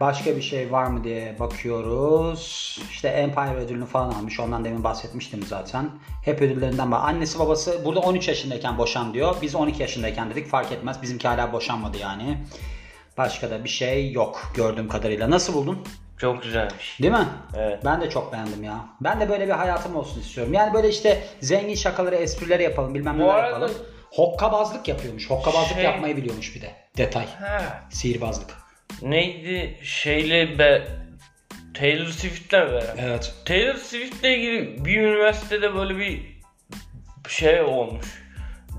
Başka 0.00 0.36
bir 0.36 0.42
şey 0.42 0.72
var 0.72 0.86
mı 0.86 1.04
diye 1.04 1.36
bakıyoruz. 1.38 2.78
İşte 2.90 3.08
Empire 3.08 3.54
ödülünü 3.56 3.86
falan 3.86 4.10
almış. 4.10 4.40
Ondan 4.40 4.64
demin 4.64 4.84
bahsetmiştim 4.84 5.42
zaten. 5.42 5.90
Hep 6.24 6.42
ödüllerinden 6.42 6.92
var. 6.92 7.00
Annesi 7.08 7.38
babası 7.38 7.84
burada 7.84 8.00
13 8.00 8.28
yaşındayken 8.28 8.78
boşan 8.78 9.14
diyor. 9.14 9.36
Biz 9.42 9.54
12 9.54 9.82
yaşındayken 9.82 10.30
dedik 10.30 10.48
fark 10.48 10.72
etmez. 10.72 11.02
Bizimki 11.02 11.28
hala 11.28 11.52
boşanmadı 11.52 11.98
yani. 11.98 12.38
Başka 13.18 13.50
da 13.50 13.64
bir 13.64 13.68
şey 13.68 14.12
yok 14.12 14.52
gördüğüm 14.56 14.88
kadarıyla. 14.88 15.30
Nasıl 15.30 15.54
buldun? 15.54 15.78
Çok 16.24 16.42
güzelmiş. 16.42 16.98
Değil 17.02 17.12
mi? 17.12 17.28
Evet. 17.56 17.80
Ben 17.84 18.00
de 18.00 18.10
çok 18.10 18.32
beğendim 18.32 18.64
ya. 18.64 18.84
Ben 19.00 19.20
de 19.20 19.28
böyle 19.28 19.46
bir 19.46 19.52
hayatım 19.52 19.96
olsun 19.96 20.20
istiyorum. 20.20 20.52
Yani 20.54 20.74
böyle 20.74 20.88
işte 20.88 21.22
zengin 21.40 21.74
şakaları, 21.74 22.14
esprileri 22.14 22.62
yapalım, 22.62 22.94
bilmem 22.94 23.14
Bu 23.18 23.22
neler 23.22 23.34
arada- 23.34 23.48
yapalım. 23.50 23.72
Hokkabazlık 24.10 24.88
yapıyormuş. 24.88 25.30
Hokkabazlık 25.30 25.74
Şey- 25.74 25.84
yapmayı 25.84 26.16
biliyormuş 26.16 26.54
bir 26.56 26.60
de. 26.62 26.70
Detay. 26.96 27.26
Ha. 27.40 27.82
Sihirbazlık. 27.90 28.50
Neydi 29.02 29.78
şeyle 29.82 30.58
be 30.58 30.82
Taylor 31.74 32.06
Swift'le 32.06 32.52
beraber. 32.52 32.94
Evet. 32.98 33.34
Taylor 33.44 33.74
Swift'le 33.74 34.24
ilgili 34.24 34.84
bir 34.84 35.00
üniversitede 35.00 35.74
böyle 35.74 35.96
bir 35.98 36.40
şey 37.28 37.62
olmuş. 37.62 38.23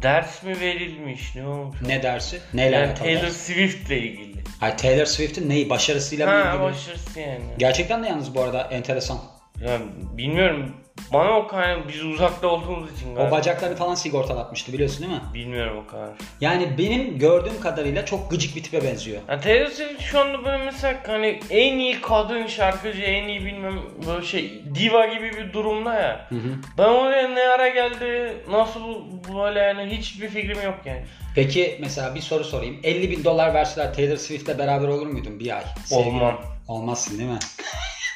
Ders 0.01 0.43
mi 0.43 0.60
verilmiş 0.60 1.36
ne 1.36 1.47
olmuş? 1.47 1.77
Ne 1.81 2.03
dersi? 2.03 2.39
Neyle 2.53 2.75
Yani 2.75 2.86
alakalı? 2.86 3.03
Taylor 3.08 3.21
ders? 3.21 3.38
Swift'le 3.38 3.91
ilgili. 3.91 4.43
Hayır, 4.60 4.77
Taylor 4.77 5.05
Swift'in 5.05 5.49
neyi? 5.49 5.69
Başarısıyla 5.69 6.27
mı 6.27 6.34
Ha 6.34 6.49
ilgili? 6.49 6.62
başarısı 6.63 7.19
yani. 7.19 7.39
Gerçekten 7.58 8.03
de 8.03 8.08
yalnız 8.08 8.36
bu 8.36 8.41
arada 8.41 8.62
enteresan. 8.62 9.17
Ya 9.65 9.79
bilmiyorum. 10.17 10.75
Bana 11.13 11.29
o 11.38 11.47
kadar 11.47 11.88
biz 11.88 12.03
uzakta 12.03 12.47
olduğumuz 12.47 12.93
için 12.97 13.12
O 13.12 13.15
galiba. 13.15 13.31
bacaklarını 13.31 13.75
falan 13.75 13.95
sigortalatmıştı 13.95 14.73
biliyorsun 14.73 15.01
değil 15.01 15.12
mi? 15.12 15.21
Bilmiyorum 15.34 15.84
o 15.88 15.91
kadar. 15.91 16.10
Yani 16.41 16.77
benim 16.77 17.19
gördüğüm 17.19 17.62
kadarıyla 17.62 18.05
çok 18.05 18.31
gıcık 18.31 18.55
bir 18.55 18.63
tipe 18.63 18.84
benziyor. 18.84 19.21
Ya 19.29 19.39
Taylor 19.39 19.67
Swift 19.67 20.01
şu 20.01 20.19
anda 20.19 20.45
böyle 20.45 20.63
mesela 20.65 20.97
hani 21.08 21.39
en 21.49 21.79
iyi 21.79 22.01
kadın 22.01 22.47
şarkıcı, 22.47 23.01
en 23.01 23.27
iyi 23.27 23.45
bilmem 23.45 23.79
böyle 24.08 24.25
şey 24.25 24.62
diva 24.75 25.05
gibi 25.05 25.31
bir 25.38 25.53
durumda 25.53 25.93
ya. 25.93 26.29
Ben 26.77 26.84
oraya 26.89 27.27
ne 27.27 27.41
ara 27.41 27.67
geldi, 27.69 28.34
nasıl 28.49 28.95
böyle 29.36 29.60
yani 29.60 29.97
hiçbir 29.97 30.29
fikrim 30.29 30.62
yok 30.62 30.75
yani. 30.86 31.05
Peki 31.36 31.77
mesela 31.81 32.15
bir 32.15 32.21
soru 32.21 32.43
sorayım. 32.43 32.79
50 32.84 33.12
bin 33.12 33.23
dolar 33.23 33.53
verseler 33.53 33.93
Taylor 33.93 34.17
Swift'le 34.17 34.58
beraber 34.60 34.88
olur 34.88 35.08
muydun 35.08 35.39
bir 35.39 35.55
ay? 35.55 35.63
Sevgili- 35.86 36.08
Olmam. 36.08 36.41
Olmazsın 36.67 37.17
değil 37.19 37.29
mi? 37.29 37.39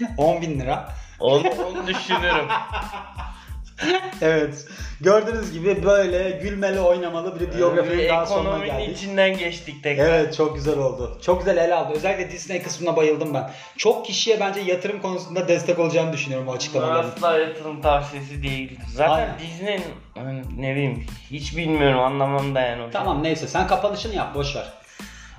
10 0.18 0.42
bin 0.42 0.60
lira. 0.60 0.90
Onu, 1.20 1.50
onu 1.50 1.88
düşünürüm. 1.88 2.48
Evet. 4.22 4.66
Gördüğünüz 5.02 5.52
gibi 5.54 5.84
böyle 5.84 6.30
gülmeli 6.44 6.80
oynamalı 6.80 7.40
bir 7.40 7.58
biyografinin 7.58 8.10
daha 8.10 8.26
sonuna 8.26 8.50
ekonominin 8.50 8.78
geldik. 8.80 8.98
içinden 8.98 9.38
geçtik 9.38 9.84
tekrar. 9.84 10.06
Evet 10.06 10.36
çok 10.36 10.56
güzel 10.56 10.78
oldu. 10.78 11.20
Çok 11.22 11.40
güzel 11.40 11.58
ele 11.58 11.76
aldı. 11.76 11.94
Özellikle 11.96 12.32
Disney 12.32 12.64
kısmına 12.64 12.96
bayıldım 12.96 13.34
ben. 13.34 13.52
Çok 13.78 14.06
kişiye 14.06 14.40
bence 14.40 14.60
yatırım 14.60 15.02
konusunda 15.02 15.48
destek 15.48 15.80
olacağını 15.80 16.14
düşünüyorum 16.14 16.48
o 16.48 16.54
açıklamaların. 16.54 17.10
Asla 17.10 17.38
yatırım 17.40 17.82
tavsiyesi 17.82 18.44
değil. 18.44 18.80
Zaten 18.94 19.14
Aynen. 19.14 19.40
Disney'in 19.40 19.84
hani 20.16 20.42
ne 20.58 20.72
bileyim 20.76 21.06
hiç 21.32 21.58
bilmiyorum 21.58 22.00
anlamam 22.00 22.56
da 22.56 22.62
yani 22.62 22.82
o 22.82 22.86
şey. 22.86 22.92
Tamam 22.92 23.24
neyse 23.24 23.48
sen 23.48 23.68
kapanışını 23.68 24.16
yap 24.16 24.36
boş 24.36 24.56
ver. 24.56 24.74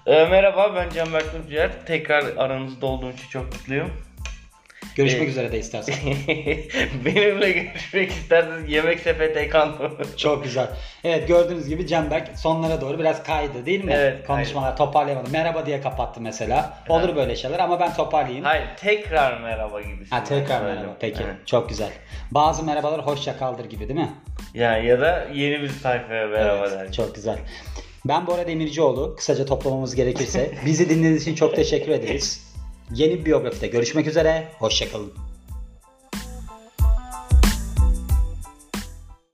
Ee, 0.07 0.25
merhaba 0.25 0.75
ben 0.75 0.91
Canberk 0.91 1.33
Tuncer. 1.33 1.71
Tekrar 1.87 2.25
aranızda 2.37 2.87
olduğum 2.87 3.11
için 3.11 3.29
çok 3.29 3.45
mutluyum. 3.45 3.91
Görüşmek 4.97 5.23
Ee, 5.23 5.31
üzere 5.31 5.53
de 5.53 5.59
istersen. 5.59 5.95
Benimle 7.05 7.51
görüşmek 7.53 8.11
isterseniz 8.11 8.71
Yemek 8.73 9.01
Sepeti 9.01 9.39
ekranı. 9.39 9.91
Çok 10.17 10.45
güzel. 10.45 10.69
Evet 11.05 11.29
gördüğünüz 11.29 11.69
gibi 11.69 11.87
Cemberk 11.87 12.39
sonlara 12.39 12.81
doğru 12.81 12.99
biraz 12.99 13.23
kaydı 13.23 13.67
değil 13.67 13.85
mi? 13.85 13.93
Evet, 13.97 14.27
Konuşmalar 14.27 14.77
toparlayamadı. 14.77 15.31
Merhaba 15.31 15.67
diye 15.67 15.81
kapattı 15.81 16.21
mesela. 16.21 16.79
Olur 16.89 17.17
böyle 17.17 17.37
şeyler 17.37 17.59
ama 17.59 17.81
ben 17.81 17.95
toparlayayım. 17.95 18.45
Hayır 18.45 18.65
tekrar 18.77 19.41
merhaba 19.41 19.81
gibisi. 19.83 20.11
Ha 20.11 20.25
tekrar 20.25 20.63
merhaba. 20.63 20.97
Peki 21.01 21.23
çok 21.47 21.69
güzel. 21.69 21.91
Bazı 22.31 22.65
merhabalar 22.65 23.07
hoşça 23.07 23.39
kaldır 23.39 23.65
gibi 23.65 23.89
değil 23.89 24.01
mi? 24.01 24.11
Ya 24.55 24.77
ya 24.79 25.01
da 25.01 25.27
yeni 25.35 25.63
bir 25.63 25.69
sayfaya 25.69 26.27
merhaba 26.27 26.67
Evet, 26.69 26.81
der. 26.81 26.93
Çok 26.93 27.15
güzel. 27.15 27.39
Ben 28.05 28.27
Bora 28.27 28.47
Demircioğlu. 28.47 29.17
Kısaca 29.17 29.45
toplamamız 29.47 29.95
gerekirse. 29.95 30.51
Bizi 30.67 30.89
dinlediğiniz 30.91 31.23
için 31.23 31.35
çok 31.35 31.57
teşekkür 31.57 31.93
ederiz. 31.93 32.50
Yeni 32.95 33.19
bir 33.21 33.25
biyografide 33.25 33.67
görüşmek 33.67 34.07
üzere. 34.07 34.49
Hoşçakalın. 34.59 35.30